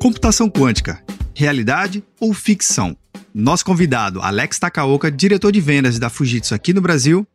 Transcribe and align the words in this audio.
Computação 0.00 0.48
quântica, 0.48 1.02
realidade 1.34 2.04
ou 2.20 2.32
ficção? 2.34 2.96
Nosso 3.34 3.64
convidado, 3.64 4.20
Alex 4.20 4.58
Takaoka, 4.58 5.10
diretor 5.10 5.50
de 5.50 5.60
vendas 5.60 5.98
da 5.98 6.10
Fujitsu 6.10 6.54
aqui 6.54 6.72
no 6.72 6.80
Brasil, 6.80 7.26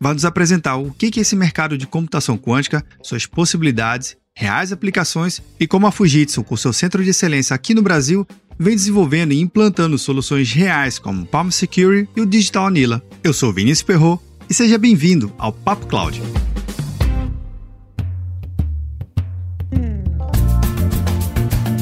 vai 0.00 0.12
nos 0.12 0.24
apresentar 0.24 0.76
o 0.76 0.92
que 0.92 1.18
é 1.18 1.22
esse 1.22 1.36
mercado 1.36 1.76
de 1.76 1.86
computação 1.86 2.36
quântica, 2.38 2.84
suas 3.02 3.26
possibilidades, 3.26 4.16
reais 4.34 4.72
aplicações 4.72 5.42
e 5.58 5.66
como 5.66 5.86
a 5.86 5.92
Fujitsu, 5.92 6.42
com 6.44 6.56
seu 6.56 6.72
centro 6.72 7.02
de 7.02 7.10
excelência 7.10 7.54
aqui 7.54 7.74
no 7.74 7.82
Brasil, 7.82 8.26
vem 8.58 8.74
desenvolvendo 8.74 9.32
e 9.32 9.40
implantando 9.40 9.98
soluções 9.98 10.52
reais 10.52 10.98
como 10.98 11.26
Palm 11.26 11.50
Security 11.50 12.08
e 12.16 12.20
o 12.20 12.26
Digital 12.26 12.66
Anila. 12.66 13.02
Eu 13.22 13.32
sou 13.32 13.52
Vinícius 13.52 13.82
Perro 13.82 14.22
e 14.48 14.54
seja 14.54 14.78
bem-vindo 14.78 15.32
ao 15.36 15.52
Papo 15.52 15.86
Cloud. 15.86 16.20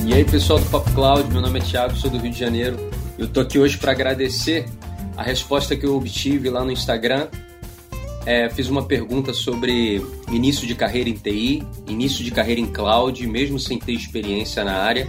E 0.04 0.12
aí, 0.12 0.24
pessoal 0.24 0.58
do 0.58 0.66
Papo 0.66 0.92
Cloud, 0.92 1.32
meu 1.32 1.40
nome 1.40 1.60
é 1.60 1.62
Thiago, 1.62 1.94
sou 1.94 2.10
do 2.10 2.18
Rio 2.18 2.32
de 2.32 2.38
Janeiro. 2.38 2.76
Eu 3.16 3.28
tô 3.28 3.40
aqui 3.40 3.56
hoje 3.56 3.78
para 3.78 3.92
agradecer 3.92 4.68
a 5.16 5.22
resposta 5.22 5.76
que 5.76 5.86
eu 5.86 5.96
obtive 5.96 6.50
lá 6.50 6.64
no 6.64 6.72
Instagram. 6.72 7.28
É, 8.26 8.48
fiz 8.50 8.68
uma 8.68 8.84
pergunta 8.84 9.32
sobre 9.32 10.04
início 10.28 10.66
de 10.66 10.74
carreira 10.74 11.08
em 11.08 11.14
TI, 11.14 11.62
início 11.86 12.24
de 12.24 12.32
carreira 12.32 12.60
em 12.60 12.66
cloud, 12.66 13.24
mesmo 13.28 13.60
sem 13.60 13.78
ter 13.78 13.92
experiência 13.92 14.64
na 14.64 14.74
área. 14.74 15.06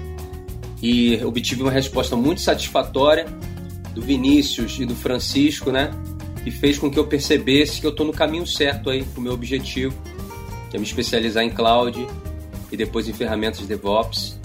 E 0.79 1.19
obtive 1.25 1.63
uma 1.63 1.71
resposta 1.71 2.15
muito 2.15 2.41
satisfatória 2.41 3.25
do 3.95 4.01
Vinícius 4.01 4.79
e 4.79 4.85
do 4.85 4.95
Francisco, 4.95 5.71
né? 5.71 5.89
Que 6.43 6.51
fez 6.51 6.77
com 6.77 6.91
que 6.91 6.99
eu 6.99 7.07
percebesse 7.07 7.81
que 7.81 7.87
eu 7.87 7.91
estou 7.91 8.05
no 8.05 8.13
caminho 8.13 8.45
certo 8.45 8.91
aí 8.91 9.03
o 9.17 9.21
meu 9.21 9.33
objetivo, 9.33 9.95
que 10.69 10.77
é 10.77 10.79
me 10.79 10.85
especializar 10.85 11.43
em 11.43 11.49
cloud 11.49 12.07
e 12.71 12.77
depois 12.77 13.07
em 13.07 13.13
ferramentas 13.13 13.59
de 13.59 13.65
DevOps. 13.65 14.42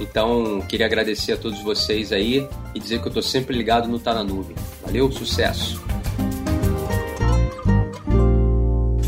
Então, 0.00 0.62
queria 0.62 0.86
agradecer 0.86 1.32
a 1.32 1.36
todos 1.36 1.62
vocês 1.62 2.10
aí 2.10 2.48
e 2.74 2.80
dizer 2.80 3.00
que 3.00 3.04
eu 3.06 3.10
estou 3.10 3.22
sempre 3.22 3.54
ligado 3.54 3.86
no 3.86 3.98
Tá 3.98 4.14
na 4.14 4.24
Nuvem. 4.24 4.56
Valeu, 4.82 5.12
sucesso! 5.12 5.89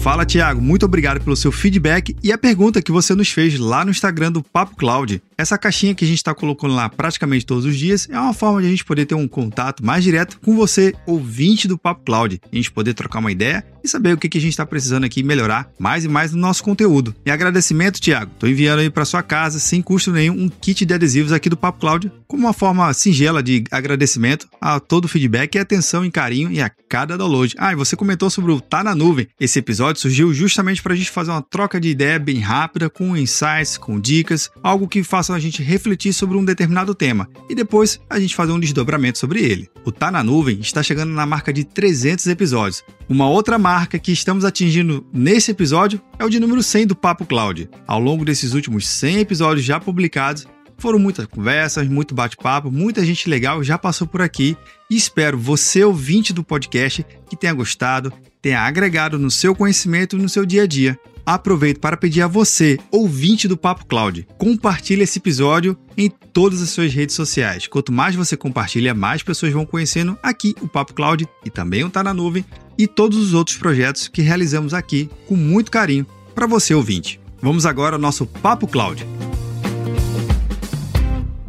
Fala, 0.02 0.26
Tiago. 0.26 0.60
Muito 0.60 0.84
obrigado 0.84 1.20
pelo 1.20 1.36
seu 1.36 1.52
feedback 1.52 2.16
e 2.24 2.32
a 2.32 2.36
pergunta 2.36 2.82
que 2.82 2.90
você 2.90 3.14
nos 3.14 3.30
fez 3.30 3.56
lá 3.56 3.84
no 3.84 3.92
Instagram 3.92 4.32
do 4.32 4.42
Papo 4.42 4.74
Cloud. 4.74 5.22
Essa 5.38 5.56
caixinha 5.56 5.94
que 5.94 6.04
a 6.04 6.08
gente 6.08 6.16
está 6.16 6.34
colocando 6.34 6.74
lá 6.74 6.88
praticamente 6.88 7.46
todos 7.46 7.64
os 7.64 7.76
dias 7.76 8.08
é 8.10 8.18
uma 8.18 8.34
forma 8.34 8.60
de 8.60 8.66
a 8.66 8.70
gente 8.70 8.84
poder 8.84 9.06
ter 9.06 9.14
um 9.14 9.28
contato 9.28 9.84
mais 9.84 10.02
direto 10.02 10.40
com 10.40 10.56
você, 10.56 10.92
ouvinte 11.06 11.68
do 11.68 11.78
Papo 11.78 12.02
Cloud. 12.04 12.40
A 12.50 12.56
gente 12.56 12.72
poder 12.72 12.94
trocar 12.94 13.20
uma 13.20 13.30
ideia 13.30 13.64
e 13.82 13.88
saber 13.88 14.14
o 14.14 14.18
que, 14.18 14.38
a 14.38 14.40
gente 14.40 14.52
está 14.52 14.64
precisando 14.64 15.04
aqui 15.04 15.22
melhorar 15.22 15.70
mais 15.78 16.04
e 16.04 16.08
mais 16.08 16.32
no 16.32 16.40
nosso 16.40 16.62
conteúdo. 16.62 17.14
E 17.24 17.30
agradecimento, 17.30 18.00
Tiago. 18.00 18.30
Estou 18.32 18.48
enviando 18.48 18.80
aí 18.80 18.90
para 18.90 19.04
sua 19.04 19.22
casa, 19.22 19.58
sem 19.58 19.82
custo 19.82 20.12
nenhum, 20.12 20.44
um 20.44 20.48
kit 20.48 20.84
de 20.84 20.94
adesivos 20.94 21.32
aqui 21.32 21.48
do 21.48 21.56
Papo 21.56 21.80
Cloud, 21.80 22.10
como 22.26 22.44
uma 22.44 22.52
forma 22.52 22.92
singela 22.94 23.42
de 23.42 23.64
agradecimento 23.70 24.48
a 24.60 24.78
todo 24.78 25.06
o 25.06 25.08
feedback 25.08 25.54
e 25.54 25.58
atenção 25.58 26.04
e 26.04 26.10
carinho 26.10 26.50
e 26.52 26.60
a 26.60 26.70
cada 26.88 27.18
download. 27.18 27.54
Ah, 27.58 27.72
e 27.72 27.76
você 27.76 27.96
comentou 27.96 28.30
sobre 28.30 28.52
o 28.52 28.60
Tá 28.60 28.84
na 28.84 28.94
Nuvem. 28.94 29.26
Esse 29.40 29.58
episódio 29.58 29.91
surgiu 30.00 30.32
justamente 30.32 30.82
para 30.82 30.92
a 30.92 30.96
gente 30.96 31.10
fazer 31.10 31.30
uma 31.30 31.42
troca 31.42 31.80
de 31.80 31.88
ideia 31.88 32.18
bem 32.18 32.38
rápida, 32.38 32.90
com 32.90 33.16
insights, 33.16 33.76
com 33.78 34.00
dicas, 34.00 34.50
algo 34.62 34.88
que 34.88 35.02
faça 35.02 35.34
a 35.34 35.38
gente 35.38 35.62
refletir 35.62 36.12
sobre 36.12 36.36
um 36.36 36.44
determinado 36.44 36.94
tema 36.94 37.28
e 37.48 37.54
depois 37.54 38.00
a 38.08 38.18
gente 38.18 38.34
fazer 38.34 38.52
um 38.52 38.60
desdobramento 38.60 39.18
sobre 39.18 39.40
ele. 39.40 39.68
O 39.84 39.92
Tá 39.92 40.10
na 40.10 40.22
Nuvem 40.22 40.60
está 40.60 40.82
chegando 40.82 41.12
na 41.12 41.26
marca 41.26 41.52
de 41.52 41.64
300 41.64 42.26
episódios. 42.26 42.84
Uma 43.08 43.28
outra 43.28 43.58
marca 43.58 43.98
que 43.98 44.12
estamos 44.12 44.44
atingindo 44.44 45.06
nesse 45.12 45.50
episódio 45.50 46.00
é 46.18 46.24
o 46.24 46.30
de 46.30 46.40
número 46.40 46.62
100 46.62 46.86
do 46.86 46.96
Papo 46.96 47.26
Cloud. 47.26 47.68
Ao 47.86 47.98
longo 48.00 48.24
desses 48.24 48.54
últimos 48.54 48.86
100 48.88 49.18
episódios 49.18 49.64
já 49.64 49.78
publicados, 49.78 50.46
foram 50.82 50.98
muitas 50.98 51.26
conversas, 51.26 51.86
muito 51.86 52.12
bate-papo, 52.12 52.68
muita 52.68 53.04
gente 53.04 53.28
legal 53.28 53.62
já 53.62 53.78
passou 53.78 54.04
por 54.04 54.20
aqui 54.20 54.56
e 54.90 54.96
espero 54.96 55.38
você, 55.38 55.84
ouvinte 55.84 56.32
do 56.32 56.42
podcast, 56.42 57.06
que 57.28 57.36
tenha 57.36 57.52
gostado, 57.52 58.12
tenha 58.42 58.60
agregado 58.60 59.18
no 59.18 59.30
seu 59.30 59.54
conhecimento 59.54 60.18
e 60.18 60.20
no 60.20 60.28
seu 60.28 60.44
dia 60.44 60.64
a 60.64 60.66
dia. 60.66 60.98
Aproveito 61.24 61.78
para 61.78 61.96
pedir 61.96 62.20
a 62.22 62.26
você, 62.26 62.78
ouvinte 62.90 63.46
do 63.46 63.56
Papo 63.56 63.86
Cloud, 63.86 64.26
compartilhe 64.36 65.02
esse 65.02 65.20
episódio 65.20 65.78
em 65.96 66.10
todas 66.10 66.60
as 66.60 66.70
suas 66.70 66.92
redes 66.92 67.14
sociais. 67.14 67.68
Quanto 67.68 67.92
mais 67.92 68.16
você 68.16 68.36
compartilha, 68.36 68.92
mais 68.92 69.22
pessoas 69.22 69.52
vão 69.52 69.64
conhecendo 69.64 70.18
aqui 70.20 70.52
o 70.60 70.66
Papo 70.66 70.92
Cloud 70.92 71.28
e 71.46 71.50
também 71.50 71.84
o 71.84 71.90
Tá 71.90 72.02
na 72.02 72.12
Nuvem 72.12 72.44
e 72.76 72.88
todos 72.88 73.18
os 73.18 73.34
outros 73.34 73.56
projetos 73.56 74.08
que 74.08 74.20
realizamos 74.20 74.74
aqui 74.74 75.08
com 75.28 75.36
muito 75.36 75.70
carinho 75.70 76.04
para 76.34 76.46
você, 76.46 76.74
ouvinte. 76.74 77.20
Vamos 77.40 77.64
agora 77.66 77.94
ao 77.94 78.00
nosso 78.00 78.26
Papo 78.26 78.66
Cloud. 78.66 79.06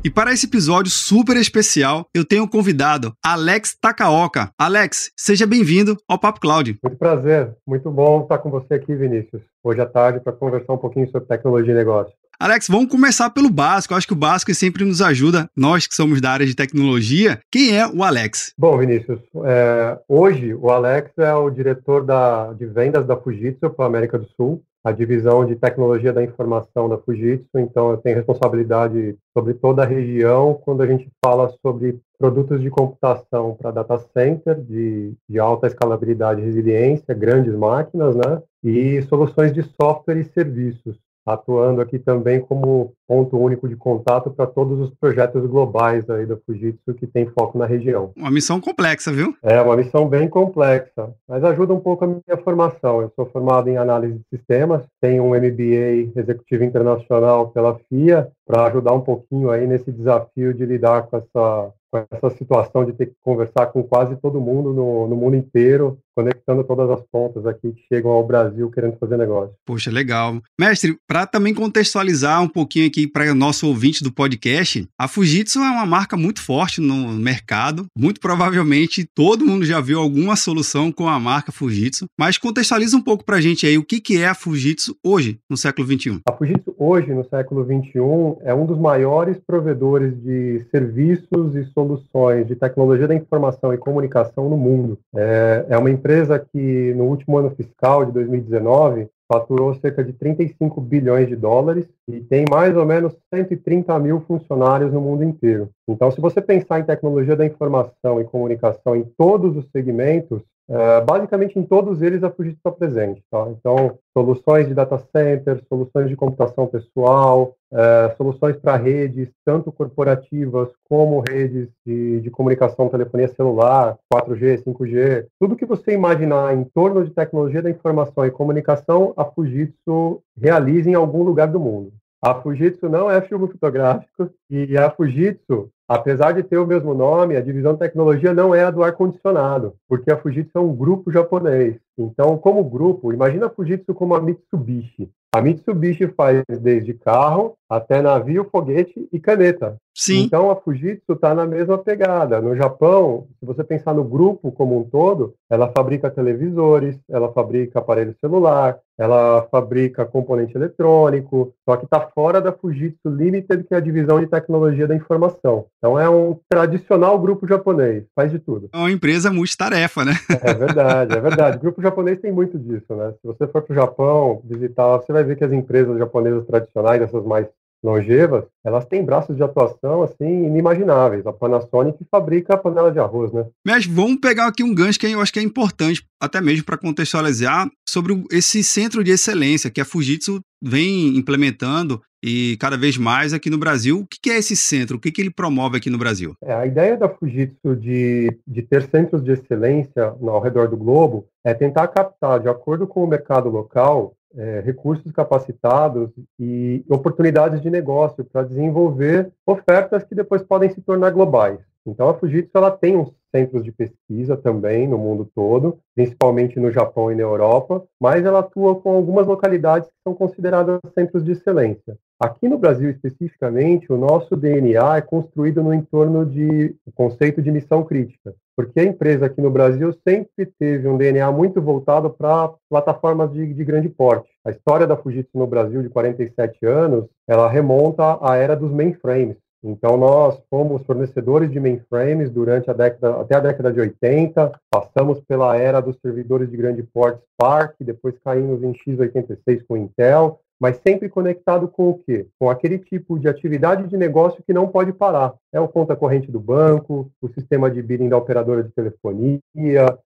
E 0.06 0.09
para 0.09 0.34
esse 0.34 0.47
episódio 0.47 0.91
super 0.91 1.38
especial, 1.38 2.06
eu 2.14 2.25
tenho 2.25 2.46
convidado 2.46 3.14
Alex 3.24 3.74
Takaoka. 3.80 4.52
Alex, 4.59 5.09
seja 5.18 5.47
bem-vindo 5.47 5.96
ao 6.06 6.19
Papo 6.19 6.41
Cloud. 6.41 6.78
Muito 6.84 6.97
prazer, 6.97 7.56
muito 7.66 7.90
bom 7.90 8.24
estar 8.24 8.38
com 8.40 8.50
você 8.50 8.74
aqui, 8.74 8.94
Vinícius, 8.94 9.41
hoje 9.64 9.80
à 9.80 9.86
tarde 9.86 10.19
para 10.19 10.34
conversar 10.34 10.74
um 10.74 10.78
pouquinho 10.78 11.09
sobre 11.09 11.25
tecnologia 11.30 11.72
e 11.72 11.78
negócio. 11.78 12.14
Alex, 12.38 12.68
vamos 12.68 12.91
começar 12.91 13.30
pelo 13.30 13.50
básico. 13.50 13.94
Eu 13.94 13.97
acho 13.97 14.08
que 14.08 14.12
o 14.12 14.18
básico 14.18 14.53
sempre 14.53 14.84
nos 14.84 15.02
ajuda, 15.02 15.50
nós 15.56 15.88
que 15.88 15.96
somos 15.96 16.20
da 16.20 16.31
área 16.31 16.46
de 16.46 16.53
tecnologia. 16.53 17.40
Quem 17.50 17.78
é 17.78 17.88
o 17.88 18.03
Alex? 18.03 18.52
Bom, 18.58 18.78
Vinícius, 18.78 19.22
é, 19.46 19.97
hoje 20.09 20.53
o 20.53 20.70
Alex 20.70 21.12
é 21.18 21.34
o 21.34 21.50
diretor 21.50 22.03
da, 22.03 22.52
de 22.52 22.66
vendas 22.66 23.08
da 23.08 23.16
Fujitsu 23.16 23.70
para 23.70 23.85
a 23.85 23.88
América 23.88 24.20
do 24.20 24.28
Sul 24.35 24.62
a 24.83 24.91
divisão 24.91 25.45
de 25.45 25.55
tecnologia 25.55 26.11
da 26.11 26.23
informação 26.23 26.89
da 26.89 26.97
Fujitsu, 26.97 27.57
então 27.57 27.91
eu 27.91 27.97
tenho 27.97 28.17
responsabilidade 28.17 29.17
sobre 29.35 29.53
toda 29.53 29.83
a 29.83 29.85
região 29.85 30.53
quando 30.53 30.81
a 30.81 30.88
gente 30.88 31.09
fala 31.23 31.53
sobre 31.61 31.99
produtos 32.19 32.61
de 32.61 32.69
computação 32.69 33.55
para 33.55 33.72
data 33.72 33.97
center 33.97 34.59
de, 34.59 35.13
de 35.29 35.39
alta 35.39 35.67
escalabilidade 35.67 36.41
e 36.41 36.45
resiliência, 36.45 37.16
grandes 37.16 37.55
máquinas, 37.55 38.16
né? 38.16 38.41
E 38.63 39.01
soluções 39.03 39.53
de 39.53 39.63
software 39.63 40.17
e 40.17 40.23
serviços 40.23 40.97
atuando 41.25 41.81
aqui 41.81 41.97
também 41.97 42.41
como 42.41 42.93
ponto 43.13 43.38
único 43.38 43.69
de 43.69 43.75
contato 43.75 44.31
para 44.31 44.47
todos 44.47 44.79
os 44.79 44.96
projetos 44.96 45.46
globais 45.46 46.09
aí 46.09 46.25
da 46.25 46.35
Fujitsu 46.35 46.96
que 46.96 47.06
tem 47.06 47.28
foco 47.28 47.59
na 47.59 47.68
região. 47.68 48.12
Uma 48.16 48.31
missão 48.31 48.59
complexa, 48.59 49.12
viu? 49.12 49.35
É, 49.44 49.62
uma 49.62 49.78
missão 49.78 50.09
bem 50.09 50.28
complexa, 50.28 51.13
mas 51.28 51.44
ajuda 51.44 51.75
um 51.75 51.79
pouco 51.79 52.06
a 52.06 52.07
minha 52.07 52.38
formação. 52.44 53.02
Eu 53.02 53.12
sou 53.16 53.28
formado 53.28 53.69
em 53.69 53.78
análise 53.78 54.16
de 54.16 54.23
sistemas, 54.35 54.81
tenho 55.00 55.23
um 55.23 55.35
MBA 55.35 56.12
executivo 56.19 56.63
internacional 56.63 57.50
pela 57.50 57.78
FIA 57.88 58.31
para 58.47 58.66
ajudar 58.66 58.94
um 58.94 59.02
pouquinho 59.02 59.52
aí 59.52 59.68
nesse 59.68 59.91
desafio 59.91 60.52
de 60.52 60.66
lidar 60.66 61.03
com 61.03 61.18
essa 61.18 61.72
com 61.94 62.07
essa 62.09 62.35
situação 62.35 62.84
de 62.84 62.94
ter 62.94 63.06
que 63.06 63.16
conversar 63.22 63.68
com 63.68 63.84
quase 63.84 64.16
todo 64.16 64.41
mundo 64.41 64.73
no, 64.73 65.07
no 65.07 65.16
mundo 65.16 65.35
inteiro, 65.35 66.00
conectando 66.16 66.63
todas 66.63 66.90
as 66.90 67.02
pontas 67.12 67.46
aqui 67.46 67.72
que 67.72 67.84
chegam 67.88 68.09
ao 68.09 68.25
Brasil 68.25 68.72
querendo 68.72 68.97
fazer 68.97 69.16
negócio. 69.16 69.53
Poxa, 69.63 69.91
legal. 69.91 70.41
Mestre, 70.59 70.97
para 71.07 71.28
também 71.28 71.53
contextualizar 71.53 72.41
um 72.41 72.47
pouquinho 72.47 72.88
aqui 72.88 73.03
para 73.08 73.31
o 73.31 73.36
nosso 73.36 73.68
ouvinte 73.68 74.03
do 74.03 74.12
podcast, 74.12 74.88
a 74.97 75.08
Fujitsu 75.08 75.59
é 75.59 75.69
uma 75.69 75.86
marca 75.86 76.16
muito 76.16 76.41
forte 76.41 76.81
no 76.81 77.09
mercado. 77.14 77.86
Muito 77.97 78.19
provavelmente 78.19 79.08
todo 79.16 79.46
mundo 79.46 79.66
já 79.66 79.80
viu 79.80 80.00
alguma 80.00 80.36
solução 80.36 80.91
com 80.91 81.08
a 81.08 81.19
marca 81.19 81.52
Fujitsu, 81.52 82.06
mas 82.19 82.38
contextualiza 82.38 82.97
um 82.97 83.02
pouco 83.02 83.24
para 83.24 83.38
a 83.38 83.41
gente 83.41 83.66
aí 83.66 83.78
o 83.78 83.84
que, 83.84 84.00
que 84.00 84.18
é 84.18 84.28
a 84.28 84.36
Fujitsu 84.36 84.96
hoje, 85.03 85.40
no 85.50 85.58
século 85.58 85.88
XXI. 85.88 86.19
A 86.28 86.34
Fujitsu 86.34 86.75
hoje, 86.78 87.14
no 87.14 87.24
século 87.25 87.64
XXI, 87.64 88.40
é 88.41 88.53
um 88.53 88.66
dos 88.66 88.78
maiores 88.78 89.38
provedores 89.46 90.14
de 90.22 90.66
serviços 90.72 91.56
e 91.56 91.66
soluções 91.74 92.47
de 92.47 92.56
tecnologia 92.56 93.08
da 93.08 93.16
informação 93.16 93.74
e 93.74 93.78
comunicação 93.78 94.50
no 94.50 94.58
mundo. 94.58 94.97
É, 95.16 95.66
é 95.70 95.78
uma 95.78 95.90
empresa 95.90 96.40
que, 96.40 96.94
no 96.96 97.06
último 97.06 97.38
ano 97.38 97.52
fiscal 97.56 98.06
de 98.06 98.12
2019, 98.12 99.08
faturou 99.31 99.73
cerca 99.75 100.03
de 100.03 100.14
35 100.14 100.79
bilhões 100.81 101.28
de 101.28 101.35
dólares 101.35 101.87
e 102.08 102.22
tem 102.22 102.46
mais 102.49 102.75
ou 102.75 102.85
menos 102.85 103.16
130 103.34 103.97
mil 103.99 104.22
funcionários 104.22 104.91
no 104.91 105.02
mundo 105.02 105.23
inteiro. 105.23 105.70
Então, 105.87 106.11
se 106.11 106.22
você 106.22 106.41
pensar 106.41 106.79
em 106.79 106.85
tecnologia 106.85 107.35
da 107.35 107.46
informação 107.46 108.20
e 108.20 108.25
comunicação 108.25 108.96
em 108.96 109.03
todos 109.17 109.55
os 109.58 109.70
segmentos, 109.72 110.41
é, 110.69 111.01
basicamente 111.01 111.59
em 111.59 111.63
todos 111.63 112.01
eles 112.01 112.23
a 112.23 112.31
Fujitsu 112.31 112.57
está 112.57 112.71
presente. 112.71 113.23
Tá? 113.29 113.47
Então, 113.49 113.97
soluções 114.17 114.67
de 114.67 114.73
data 114.73 114.97
center, 114.97 115.61
soluções 115.67 116.09
de 116.09 116.15
computação 116.15 116.67
pessoal, 116.67 117.55
é, 117.71 118.13
soluções 118.15 118.55
para 118.55 118.77
redes, 118.77 119.29
tanto 119.45 119.71
corporativas 119.71 120.69
como 120.87 121.19
redes 121.19 121.69
de, 121.85 122.21
de, 122.21 122.29
comunicação, 122.29 122.89
telefonia 122.89 123.27
celular, 123.27 123.97
4G, 124.13 124.63
5G, 124.63 125.25
tudo 125.39 125.55
que 125.55 125.65
você 125.65 125.91
imaginar 125.91 126.55
em 126.55 126.63
torno 126.63 127.03
de 127.03 127.11
tecnologia 127.11 127.61
da 127.61 127.69
informação 127.69 128.25
e 128.25 128.31
comunicação, 128.31 129.13
a 129.17 129.25
Fujitsu 129.25 130.21
realiza 130.37 130.89
em 130.89 130.95
algum 130.95 131.23
lugar 131.23 131.47
do 131.47 131.59
mundo. 131.59 131.91
A 132.23 132.35
Fujitsu 132.35 132.87
não 132.87 133.11
é 133.11 133.19
filme 133.21 133.49
fotográfico 133.49 134.29
e 134.49 134.77
a 134.77 134.89
Fujitsu 134.89 135.69
Apesar 135.93 136.31
de 136.31 136.41
ter 136.41 136.57
o 136.57 136.66
mesmo 136.66 136.95
nome, 136.95 137.35
a 137.35 137.41
divisão 137.41 137.73
de 137.73 137.79
tecnologia 137.79 138.34
não 138.34 138.55
é 138.55 138.63
a 138.63 138.72
do 138.72 138.84
ar-condicionado, 138.84 139.75
porque 139.87 140.11
a 140.11 140.17
Fujitsu 140.17 140.57
é 140.57 140.59
um 140.59 140.75
grupo 140.75 141.11
japonês. 141.11 141.75
Então, 141.95 142.35
como 142.35 142.63
grupo, 142.63 143.13
imagina 143.13 143.45
a 143.45 143.49
Fujitsu 143.51 143.93
como 143.93 144.16
a 144.16 144.19
Mitsubishi. 144.19 145.11
A 145.35 145.40
Mitsubishi 145.40 146.07
faz 146.07 146.43
desde 146.47 146.95
carro 146.95 147.53
até 147.78 148.02
navio, 148.02 148.47
foguete 148.52 149.08
e 149.11 149.20
caneta. 149.20 149.78
Sim. 149.96 150.23
Então 150.23 150.49
a 150.49 150.55
Fujitsu 150.55 151.14
está 151.14 151.35
na 151.35 151.46
mesma 151.46 151.78
pegada. 151.78 152.41
No 152.41 152.55
Japão, 152.55 153.28
se 153.40 153.46
você 153.46 153.64
pensar 153.64 153.93
no 153.93 154.03
grupo 154.03 154.52
como 154.52 154.79
um 154.79 154.84
todo, 154.84 155.34
ela 155.49 155.72
fabrica 155.72 156.09
televisores, 156.09 156.97
ela 157.09 157.31
fabrica 157.31 157.79
aparelho 157.79 158.16
celular, 158.20 158.79
ela 158.97 159.47
fabrica 159.52 160.05
componente 160.05 160.55
eletrônico, 160.55 161.53
só 161.67 161.78
que 161.78 161.85
está 161.85 161.99
fora 161.99 162.41
da 162.41 162.52
Fujitsu 162.52 163.08
Limited, 163.08 163.64
que 163.64 163.73
é 163.73 163.78
a 163.78 163.81
divisão 163.81 164.20
de 164.20 164.28
tecnologia 164.28 164.87
da 164.87 164.96
informação. 164.96 165.66
Então 165.78 165.99
é 165.99 166.09
um 166.09 166.40
tradicional 166.49 167.20
grupo 167.20 167.47
japonês, 167.47 168.05
faz 168.16 168.31
de 168.31 168.40
tudo. 168.40 168.70
É 168.73 168.78
uma 168.78 168.91
empresa 168.91 169.31
multitarefa, 169.31 170.03
né? 170.03 170.14
É 170.41 170.53
verdade, 170.53 171.16
é 171.16 171.22
verdade. 171.22 171.58
O 171.58 171.61
grupo 171.61 171.81
japonês 171.81 172.20
tem 172.20 172.31
muito 172.31 172.58
disso, 172.58 172.96
né? 172.96 173.14
Se 173.22 173.28
você 173.28 173.47
for 173.47 173.61
para 173.61 173.73
o 173.73 173.75
Japão 173.75 174.41
visitar, 174.43 174.97
você 174.97 175.14
vai 175.14 175.23
ver 175.23 175.35
que 175.35 175.43
as 175.43 175.52
empresas 175.52 175.97
japonesas 175.97 176.46
tradicionais, 176.46 177.02
essas 177.02 177.23
mais 177.23 177.47
longevas, 177.84 178.46
elas 178.64 178.85
têm 178.85 179.03
braços 179.03 179.35
de 179.35 179.44
atuação 179.44 180.03
assim 180.03 180.46
inimagináveis. 180.46 181.28
A 181.28 181.34
Panasonic 181.34 181.97
fabrica 182.09 182.53
a 182.53 182.58
panela 182.58 182.91
de 182.91 183.00
arroz, 183.00 183.32
né? 183.34 183.46
Mas 183.66 183.85
vamos 183.85 184.20
pegar 184.20 184.47
aqui 184.47 184.64
um 184.64 184.74
gancho 184.74 185.00
que 185.00 185.08
eu 185.08 185.22
acho 185.22 185.34
que 185.34 185.40
é 185.40 185.44
importante, 185.44 186.03
até 186.22 186.40
mesmo 186.40 186.66
para 186.66 186.78
contextualizar 186.78 187.70
sobre 187.88 188.24
esse 188.32 188.64
centro 188.64 189.03
de 189.03 189.12
excelência 189.12 189.70
que 189.70 189.82
a 189.82 189.85
Fujitsu 189.85 190.40
vem 190.64 191.18
implementando 191.18 192.02
e 192.24 192.56
cada 192.58 192.78
vez 192.78 192.97
mais 192.97 193.34
aqui 193.34 193.50
no 193.50 193.58
Brasil. 193.58 194.00
O 194.00 194.08
que 194.08 194.30
é 194.30 194.38
esse 194.38 194.56
centro? 194.56 194.96
O 194.96 195.00
que, 195.00 195.22
ele 195.22 195.30
promove 195.30 195.78
aqui 195.78 195.90
no 195.90 195.97
Brasil? 195.97 196.34
É, 196.41 196.53
a 196.53 196.66
ideia 196.66 196.96
da 196.96 197.09
Fujitsu 197.09 197.76
de, 197.76 198.40
de 198.47 198.62
ter 198.62 198.84
centros 198.84 199.22
de 199.22 199.34
excelência 199.34 200.16
ao 200.22 200.41
redor 200.41 200.70
do 200.70 200.78
globo 200.78 201.26
é 201.44 201.53
tentar 201.53 201.90
captar, 201.90 202.40
de 202.40 202.47
acordo 202.47 202.88
com 202.88 203.03
o 203.03 203.08
mercado 203.08 203.50
local, 203.50 204.14
é, 204.35 204.62
recursos 204.62 205.12
capacitados 205.12 206.09
e 206.40 206.84
oportunidades 206.90 207.62
de 207.62 207.70
negócio 207.70 208.24
para 208.26 208.44
desenvolver 208.44 209.32
ofertas 209.46 210.03
que 210.03 210.16
depois 210.16 210.41
podem 210.41 210.70
se 210.70 210.82
tornar 210.82 211.12
globais. 211.12 211.59
Então, 211.85 212.08
a 212.08 212.14
Fujitsu 212.14 212.52
ela 212.56 212.72
tem 212.72 212.96
uns 212.96 213.12
centros 213.35 213.64
de 213.64 213.72
pesquisa 213.72 214.38
também 214.38 214.88
no 214.88 214.97
mundo 214.97 215.30
todo, 215.35 215.80
principalmente 215.96 216.59
no 216.59 216.72
Japão 216.72 217.12
e 217.12 217.16
na 217.16 217.24
Europa, 217.24 217.84
mas 218.00 218.24
ela 218.26 218.40
atua 218.40 218.80
com 218.80 218.96
algumas 218.96 219.28
localidades 219.28 219.90
que 219.90 219.96
são 220.03 220.14
consideradas 220.14 220.80
centros 220.94 221.26
de 221.26 221.32
excelência. 221.32 221.97
Aqui 222.20 222.47
no 222.47 222.58
Brasil, 222.58 222.90
especificamente, 222.90 223.91
o 223.91 223.97
nosso 223.97 224.35
DNA 224.35 224.97
é 224.97 225.02
construído 225.02 225.62
no 225.62 225.74
entorno 225.74 226.26
de 226.26 226.74
conceito 226.96 227.41
de 227.41 227.52
missão 227.52 227.84
crítica, 227.84 228.34
porque 228.55 228.79
a 228.79 228.84
empresa 228.84 229.26
aqui 229.26 229.41
no 229.41 229.52
Brasil 229.52 229.94
sempre 230.08 230.46
teve 230.59 230.88
um 230.88 230.97
DNA 230.97 231.32
muito 231.32 231.61
voltado 231.61 232.09
para 232.09 232.52
plataformas 232.70 233.32
de, 233.32 233.53
de 233.53 233.64
grande 233.64 233.90
porte. 233.90 234.29
A 234.46 234.52
história 234.52 234.85
da 234.85 234.97
Fujitsu 234.97 235.38
no 235.38 235.47
Brasil, 235.47 235.82
de 235.82 235.90
47 235.90 236.66
anos, 236.66 237.05
ela 237.28 237.50
remonta 237.50 238.17
à 238.22 238.35
era 238.35 238.55
dos 238.55 238.72
mainframes, 238.72 239.38
então, 239.64 239.96
nós 239.96 240.38
fomos 240.50 240.85
fornecedores 240.85 241.50
de 241.50 241.58
mainframes 241.58 242.29
durante 242.29 242.70
a 242.70 242.73
década, 242.73 243.22
até 243.22 243.35
a 243.35 243.40
década 243.40 243.72
de 243.72 243.79
80, 243.79 244.52
passamos 244.70 245.22
pela 245.22 245.56
era 245.56 245.79
dos 245.79 245.96
servidores 246.02 246.52
de 246.52 246.58
grande 246.58 246.84
porte 246.84 247.23
Spark, 247.34 247.76
depois 247.79 248.20
caímos 248.20 248.61
em 248.61 248.73
x86 248.73 249.64
com 249.66 249.78
Intel, 249.78 250.41
mas 250.59 250.78
sempre 250.78 251.09
conectado 251.09 251.67
com 251.67 251.90
o 251.90 252.00
quê? 252.00 252.28
Com 252.40 252.50
aquele 252.50 252.78
tipo 252.78 253.20
de 253.20 253.28
atividade 253.28 253.88
de 253.88 253.97
negócio 253.97 254.44
que 254.44 254.53
não 254.53 254.67
pode 254.67 254.94
parar. 254.94 255.34
É 255.52 255.59
o 255.59 255.67
conta 255.67 255.96
corrente 255.96 256.32
do 256.32 256.39
banco, 256.39 257.12
o 257.22 257.27
sistema 257.27 257.70
de 257.70 257.82
billing 257.82 258.10
da 258.10 258.17
operadora 258.17 258.63
de 258.63 258.72
telefonia, 258.72 259.39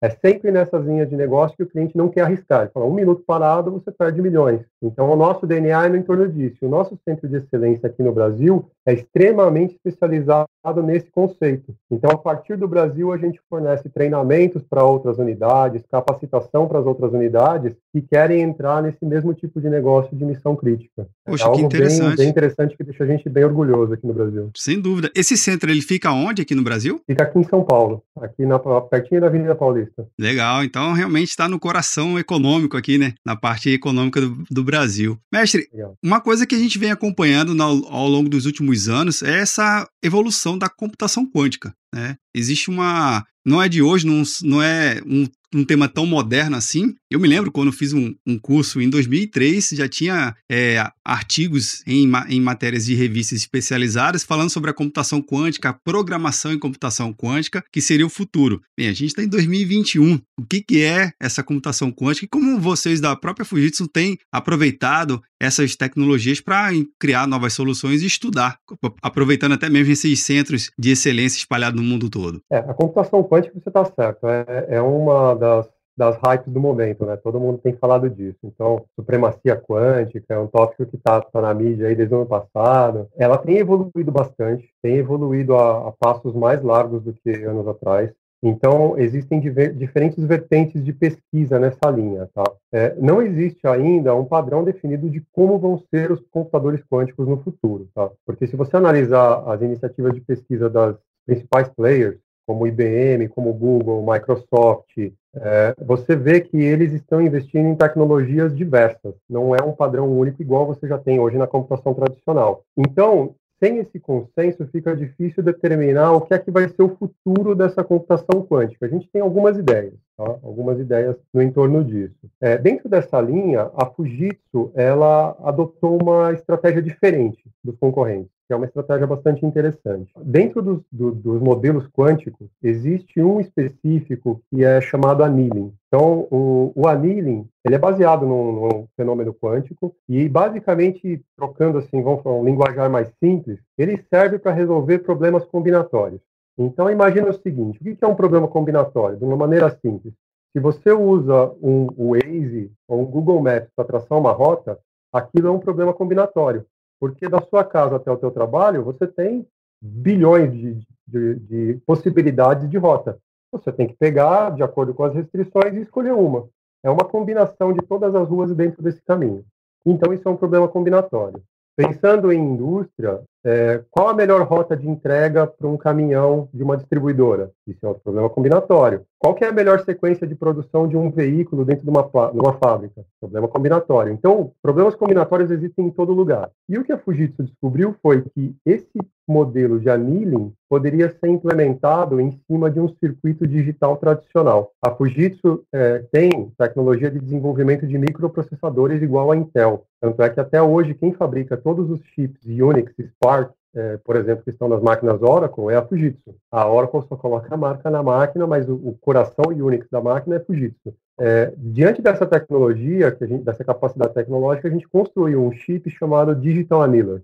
é 0.02 0.10
sempre 0.10 0.52
nessas 0.52 0.86
linhas 0.86 1.10
de 1.10 1.16
negócio 1.16 1.58
que 1.58 1.64
o 1.64 1.68
cliente 1.68 1.98
não 1.98 2.10
quer 2.10 2.22
arriscar. 2.22 2.62
Ele 2.62 2.72
fala, 2.72 2.86
um 2.86 2.94
minuto 2.94 3.24
parado, 3.26 3.72
você 3.72 3.92
perde 3.92 4.22
milhões. 4.22 4.62
Então, 4.82 5.10
o 5.10 5.16
nosso 5.16 5.48
DNA 5.48 5.86
é 5.86 5.90
no 5.90 5.98
entorno 5.98 6.28
disso. 6.28 6.66
O 6.66 6.70
nosso 6.70 6.98
centro 7.08 7.28
de 7.28 7.38
excelência 7.38 7.88
aqui 7.88 8.04
no 8.04 8.12
Brasil 8.12 8.66
é 8.86 8.94
extremamente 8.94 9.76
especializado 9.76 10.48
nesse 10.84 11.10
conceito. 11.12 11.74
Então, 11.90 12.12
a 12.12 12.18
partir 12.18 12.56
do 12.56 12.68
Brasil, 12.68 13.12
a 13.12 13.18
gente 13.18 13.40
fornece 13.50 13.90
treinamentos 13.90 14.64
para 14.64 14.84
outras 14.84 15.18
unidades, 15.18 15.84
capacitação 15.90 16.68
para 16.68 16.80
as 16.80 16.86
outras 16.86 17.14
unidades 17.14 17.76
que 17.92 18.02
querem 18.02 18.42
entrar 18.42 18.82
nesse 18.82 19.06
mesmo 19.06 19.34
tipo 19.34 19.60
de 19.60 19.70
negócio 19.70 20.16
de 20.16 20.26
missão 20.32 20.56
crítica. 20.56 21.08
Poxa, 21.26 21.44
é 21.44 21.48
algo 21.48 21.60
que 21.60 21.66
interessante. 21.66 22.08
Bem, 22.08 22.18
bem, 22.18 22.30
interessante 22.30 22.78
que 22.78 22.84
deixa 22.84 23.04
a 23.04 23.08
gente 23.08 23.30
bem 23.30 23.44
orgulhoso 23.44 23.94
aqui 23.94 24.06
no 24.06 24.14
Brasil. 24.14 24.52
Sem 24.56 24.80
dúvida. 24.80 25.12
Esse 25.16 25.38
centro, 25.38 25.70
ele 25.70 25.82
fica 25.82 26.12
onde 26.12 26.42
aqui 26.42 26.56
no 26.56 26.64
Brasil? 26.64 27.02
Fica 27.06 27.24
aqui 27.24 27.40
em 27.40 27.44
São 27.44 27.64
Paulo, 27.64 28.04
aqui 28.18 28.46
na, 28.46 28.60
pertinho 28.60 29.22
da 29.22 29.28
Avenida 29.28 29.56
Paulista. 29.56 30.08
Legal. 30.20 30.64
Então, 30.64 30.94
realmente 30.94 31.30
está 31.30 31.48
no 31.48 31.60
coração 31.60 32.18
econômico 32.18 32.78
aqui, 32.78 32.98
né? 32.98 33.14
Na 33.26 33.36
parte 33.36 33.70
econômica 33.70 34.22
do, 34.22 34.44
do 34.50 34.64
Brasil. 34.64 35.18
Mestre, 35.32 35.68
Legal. 35.72 35.96
uma 36.04 36.22
coisa 36.22 36.46
que 36.46 36.56
a 36.56 36.60
gente 36.60 36.80
vem 36.80 36.92
acompanhando 36.92 37.56
ao 37.62 38.08
longo 38.08 38.30
dos 38.30 38.46
últimos 38.46 38.90
anos 38.90 39.22
é 39.22 39.40
essa 39.40 39.88
evolução 40.04 40.58
da 40.58 40.70
computação 40.70 41.30
quântica. 41.30 41.74
Né? 41.94 42.16
Existe 42.34 42.70
uma. 42.70 43.26
Não 43.46 43.62
é 43.62 43.68
de 43.68 43.82
hoje, 43.82 44.06
não, 44.06 44.24
não 44.44 44.62
é 44.62 45.02
um 45.06 45.26
um 45.54 45.64
tema 45.64 45.88
tão 45.88 46.06
moderno 46.06 46.56
assim. 46.56 46.94
Eu 47.10 47.20
me 47.20 47.28
lembro 47.28 47.52
quando 47.52 47.72
fiz 47.72 47.94
um, 47.94 48.14
um 48.26 48.40
curso 48.40 48.82
em 48.82 48.90
2003, 48.90 49.70
já 49.74 49.88
tinha 49.88 50.36
é, 50.50 50.84
artigos 51.06 51.84
em, 51.86 52.10
em 52.30 52.42
matérias 52.42 52.86
de 52.86 52.96
revistas 52.96 53.40
especializadas 53.40 54.24
falando 54.24 54.50
sobre 54.50 54.70
a 54.70 54.74
computação 54.74 55.22
quântica, 55.22 55.70
a 55.70 55.74
programação 55.74 56.54
em 56.54 56.60
computação 56.60 57.14
quântica, 57.14 57.64
que 57.72 57.82
seria 57.82 58.06
o 58.06 58.10
futuro. 58.10 58.62
Bem, 58.78 58.88
a 58.88 58.94
gente 58.94 59.08
está 59.08 59.24
em 59.24 59.28
2021. 59.28 60.20
O 60.40 60.46
que, 60.46 60.62
que 60.62 60.84
é 60.84 61.12
essa 61.20 61.44
computação 61.44 61.92
quântica 61.92 62.26
e 62.26 62.30
como 62.30 62.60
vocês 62.60 63.02
da 63.02 63.16
própria 63.16 63.46
Fujitsu 63.46 63.88
têm 63.88 64.18
aproveitado 64.32 65.22
essas 65.42 65.76
tecnologias 65.76 66.40
para 66.40 66.70
criar 67.00 67.28
novas 67.28 67.54
soluções 67.54 68.04
e 68.04 68.06
estudar, 68.06 68.58
aproveitando 69.02 69.54
até 69.54 69.70
mesmo 69.70 69.92
esses 69.92 70.24
centros 70.24 70.70
de 70.78 70.92
excelência 70.92 71.40
espalhados 71.40 71.82
no 71.82 71.88
mundo 71.88 72.10
todo? 72.10 72.42
É, 72.52 72.58
a 72.58 72.74
computação 72.74 73.24
quântica, 73.24 73.60
você 73.60 73.70
está 73.70 73.84
certo, 73.86 74.28
é, 74.28 74.68
é 74.70 74.82
uma 74.82 75.36
das, 75.42 75.68
das 75.98 76.16
hypes 76.18 76.54
do 76.54 76.60
momento, 76.60 77.04
né? 77.04 77.18
Todo 77.18 77.40
mundo 77.40 77.58
tem 77.58 77.74
falado 77.74 78.08
disso. 78.08 78.38
Então, 78.44 78.86
supremacia 78.96 79.56
quântica 79.56 80.36
é 80.36 80.40
um 80.40 80.46
tópico 80.48 80.86
que 80.86 80.96
está 80.96 81.20
tá 81.20 81.42
na 81.42 81.54
mídia 81.54 81.88
aí 81.88 81.96
desde 81.96 82.14
o 82.14 82.20
ano 82.20 82.28
passado. 82.28 83.08
Ela 83.18 83.40
tem 83.40 83.58
evoluído 83.58 84.12
bastante, 84.12 84.70
tem 84.84 84.98
evoluído 84.98 85.56
a, 85.56 85.90
a 85.90 85.92
passos 85.92 86.36
mais 86.36 86.62
largos 86.62 87.02
do 87.04 87.14
que 87.14 87.32
anos 87.44 87.68
atrás. 87.68 88.12
Então, 88.44 88.98
existem 88.98 89.40
diver, 89.40 89.74
diferentes 89.74 90.24
vertentes 90.24 90.84
de 90.84 90.94
pesquisa 90.94 91.60
nessa 91.60 91.90
linha. 91.92 92.28
Tá? 92.34 92.44
É, 92.72 92.96
não 92.96 93.22
existe 93.22 93.68
ainda 93.68 94.16
um 94.16 94.26
padrão 94.26 94.64
definido 94.64 95.10
de 95.10 95.24
como 95.32 95.60
vão 95.60 95.78
ser 95.94 96.12
os 96.12 96.22
computadores 96.32 96.82
quânticos 96.92 97.28
no 97.28 97.38
futuro. 97.38 97.88
Tá? 97.94 98.10
Porque 98.26 98.48
se 98.48 98.56
você 98.56 98.78
analisar 98.78 99.44
as 99.48 99.62
iniciativas 99.62 100.14
de 100.14 100.22
pesquisa 100.22 100.70
das 100.70 100.96
principais 101.26 101.68
players, 101.70 102.18
como 102.48 102.66
IBM, 102.66 103.28
como 103.30 103.54
Google, 103.54 104.06
Microsoft, 104.06 104.98
é, 105.36 105.74
você 105.80 106.16
vê 106.16 106.42
que 106.42 106.58
eles 106.58 106.94
estão 106.94 107.22
investindo 107.22 107.68
em 107.68 107.76
tecnologias 107.76 108.56
diversas. 108.56 109.14
Não 109.30 109.56
é 109.56 109.64
um 109.64 109.74
padrão 109.74 110.12
único 110.12 110.42
igual 110.42 110.66
você 110.66 110.88
já 110.88 110.98
tem 110.98 111.20
hoje 111.20 111.38
na 111.38 111.48
computação 111.48 111.94
tradicional. 111.94 112.64
Então, 112.78 113.36
sem 113.64 113.78
esse 113.78 114.00
consenso, 114.00 114.66
fica 114.72 114.96
difícil 114.96 115.44
determinar 115.44 116.14
o 116.14 116.22
que 116.22 116.34
é 116.34 116.40
que 116.40 116.50
vai 116.50 116.68
ser 116.68 116.82
o 116.82 116.98
futuro 116.98 117.54
dessa 117.56 117.84
computação 117.84 118.44
quântica. 118.44 118.88
A 118.88 118.90
gente 118.90 119.08
tem 119.12 119.22
algumas 119.22 119.56
ideias, 119.56 119.94
tá? 120.18 120.24
algumas 120.42 120.80
ideias 120.80 121.16
no 121.32 121.44
entorno 121.44 121.84
disso. 121.84 122.18
É, 122.42 122.58
dentro 122.58 122.90
dessa 122.90 123.22
linha, 123.22 123.70
a 123.76 123.86
Fujitsu 123.86 124.72
ela 124.74 125.38
adotou 125.44 126.02
uma 126.02 126.34
estratégia 126.34 126.82
diferente 126.82 127.44
dos 127.64 127.78
concorrentes 127.78 128.32
é 128.54 128.56
uma 128.56 128.66
estratégia 128.66 129.08
bastante 129.08 129.46
interessante. 129.46 130.12
Dentro 130.18 130.62
dos, 130.62 130.82
do, 130.92 131.12
dos 131.12 131.42
modelos 131.42 131.88
quânticos, 131.88 132.48
existe 132.62 133.22
um 133.22 133.40
específico 133.40 134.42
que 134.50 134.64
é 134.64 134.80
chamado 134.82 135.24
annealing. 135.24 135.74
Então, 135.88 136.28
o, 136.32 136.72
o 136.76 136.88
annealing, 136.88 137.48
ele 137.66 137.76
é 137.76 137.78
baseado 137.78 138.26
num, 138.26 138.52
num, 138.52 138.88
fenômeno 138.96 139.34
quântico 139.34 139.96
e, 140.08 140.28
basicamente, 140.30 141.22
trocando 141.36 141.78
assim, 141.78 142.02
vamos 142.02 142.22
falar 142.22 142.38
um 142.38 142.46
linguajar 142.46 142.90
mais 142.90 143.12
simples, 143.24 143.60
ele 143.78 144.04
serve 144.10 144.40
para 144.40 144.52
resolver 144.52 145.00
problemas 145.00 145.44
combinatórios. 145.46 146.22
Então, 146.58 146.90
imagina 146.90 147.30
o 147.30 147.42
seguinte, 147.42 147.80
o 147.82 147.84
que 147.84 148.04
é 148.04 148.08
um 148.08 148.16
problema 148.16 148.48
combinatório? 148.48 149.18
De 149.18 149.24
uma 149.24 149.38
maneira 149.38 149.70
simples, 149.82 150.14
se 150.54 150.60
você 150.60 150.92
usa 150.92 151.52
um 151.62 151.88
Waze 151.98 152.72
ou 152.88 153.02
um 153.02 153.06
Google 153.06 153.42
Maps 153.42 153.70
para 153.76 153.86
traçar 153.86 154.18
uma 154.18 154.34
rota, 154.34 154.78
aquilo 155.12 155.48
é 155.48 155.52
um 155.52 155.60
problema 155.60 155.94
combinatório. 155.94 156.66
Porque 157.02 157.28
da 157.28 157.42
sua 157.42 157.64
casa 157.64 157.96
até 157.96 158.12
o 158.12 158.18
teu 158.18 158.30
trabalho, 158.30 158.84
você 158.84 159.08
tem 159.08 159.48
bilhões 159.82 160.54
de, 160.54 160.80
de, 161.08 161.36
de 161.40 161.82
possibilidades 161.84 162.70
de 162.70 162.78
rota. 162.78 163.18
Você 163.52 163.72
tem 163.72 163.88
que 163.88 163.96
pegar, 163.98 164.52
de 164.52 164.62
acordo 164.62 164.94
com 164.94 165.04
as 165.04 165.16
restrições, 165.16 165.74
e 165.74 165.82
escolher 165.82 166.14
uma. 166.14 166.48
É 166.84 166.92
uma 166.92 167.04
combinação 167.04 167.74
de 167.74 167.82
todas 167.82 168.14
as 168.14 168.30
ruas 168.30 168.56
dentro 168.56 168.84
desse 168.84 169.02
caminho. 169.02 169.44
Então, 169.84 170.14
isso 170.14 170.28
é 170.28 170.32
um 170.32 170.38
problema 170.38 170.68
combinatório. 170.68 171.42
Pensando 171.76 172.32
em 172.32 172.40
indústria, 172.40 173.22
é, 173.44 173.84
qual 173.90 174.10
a 174.10 174.14
melhor 174.14 174.42
rota 174.44 174.76
de 174.76 174.88
entrega 174.88 175.48
para 175.48 175.68
um 175.68 175.78
caminhão 175.78 176.48
de 176.54 176.64
uma 176.64 176.78
distribuidora? 176.78 177.52
Isso 177.68 177.86
é 177.86 177.90
um 177.90 177.94
problema 177.94 178.30
combinatório. 178.30 179.06
Qual 179.18 179.36
é 179.40 179.46
a 179.46 179.52
melhor 179.52 179.80
sequência 179.82 180.26
de 180.26 180.34
produção 180.34 180.88
de 180.88 180.98
um 180.98 181.12
veículo 181.12 181.64
dentro 181.64 181.84
de 181.84 181.90
uma, 181.90 182.02
de 182.02 182.40
uma 182.40 182.54
fábrica? 182.54 183.06
Problema 183.20 183.48
combinatório. 183.48 184.12
Então, 184.12 184.52
problemas 184.62 184.96
combinatórios 184.96 185.52
existem 185.52 185.86
em 185.86 185.92
todo 185.92 186.14
lugar. 186.14 186.50
E 186.68 186.78
o 186.78 186.84
que 186.84 186.92
a 186.92 186.98
Fujitsu 186.98 187.44
descobriu 187.44 187.96
foi 188.02 188.22
que 188.22 188.56
esse 188.66 189.00
modelo 189.28 189.80
de 189.80 189.90
annealing 189.90 190.52
poderia 190.70 191.10
ser 191.10 191.28
implementado 191.28 192.20
em 192.20 192.32
cima 192.48 192.70
de 192.70 192.80
um 192.80 192.88
circuito 192.88 193.48
digital 193.48 193.96
tradicional. 193.98 194.72
A 194.82 194.92
Fujitsu 194.92 195.64
é, 195.72 196.00
tem 196.12 196.52
tecnologia 196.58 197.12
de 197.12 197.20
desenvolvimento 197.20 197.86
de 197.86 197.98
microprocessadores 197.98 199.02
igual 199.02 199.32
a 199.32 199.38
Intel. 199.38 199.86
Tanto 200.02 200.22
é 200.24 200.30
que 200.30 200.40
até 200.40 200.62
hoje 200.62 200.96
quem 200.96 201.14
fabrica 201.14 201.56
todos 201.56 201.90
os 201.92 202.02
chips 202.16 202.42
Unix 202.44 202.92
e 202.98 203.08
Spark 203.32 203.54
é, 203.74 203.98
por 204.04 204.18
exemplo, 204.18 204.44
que 204.44 204.50
estão 204.50 204.68
nas 204.68 204.82
máquinas 204.82 205.22
Oracle, 205.22 205.70
é 205.70 205.78
a 205.78 205.86
Fujitsu. 205.86 206.36
A 206.52 206.68
Oracle 206.68 207.04
só 207.08 207.16
coloca 207.16 207.54
a 207.54 207.58
marca 207.58 207.90
na 207.90 208.04
máquina, 208.04 208.46
mas 208.46 208.68
o, 208.68 208.76
o 208.76 208.98
coração 209.00 209.46
Unix 209.48 209.88
da 209.90 210.02
máquina 210.02 210.36
é 210.36 210.40
Fujitsu. 210.42 210.94
É, 211.18 211.54
diante 211.56 212.02
dessa 212.02 212.26
tecnologia, 212.26 213.16
gente, 213.22 213.44
dessa 213.44 213.64
capacidade 213.64 214.14
tecnológica, 214.14 214.68
a 214.68 214.72
gente 214.72 214.88
construiu 214.88 215.42
um 215.42 215.52
chip 215.52 215.90
chamado 215.90 216.36
Digital 216.36 216.82
Annealer. 216.82 217.22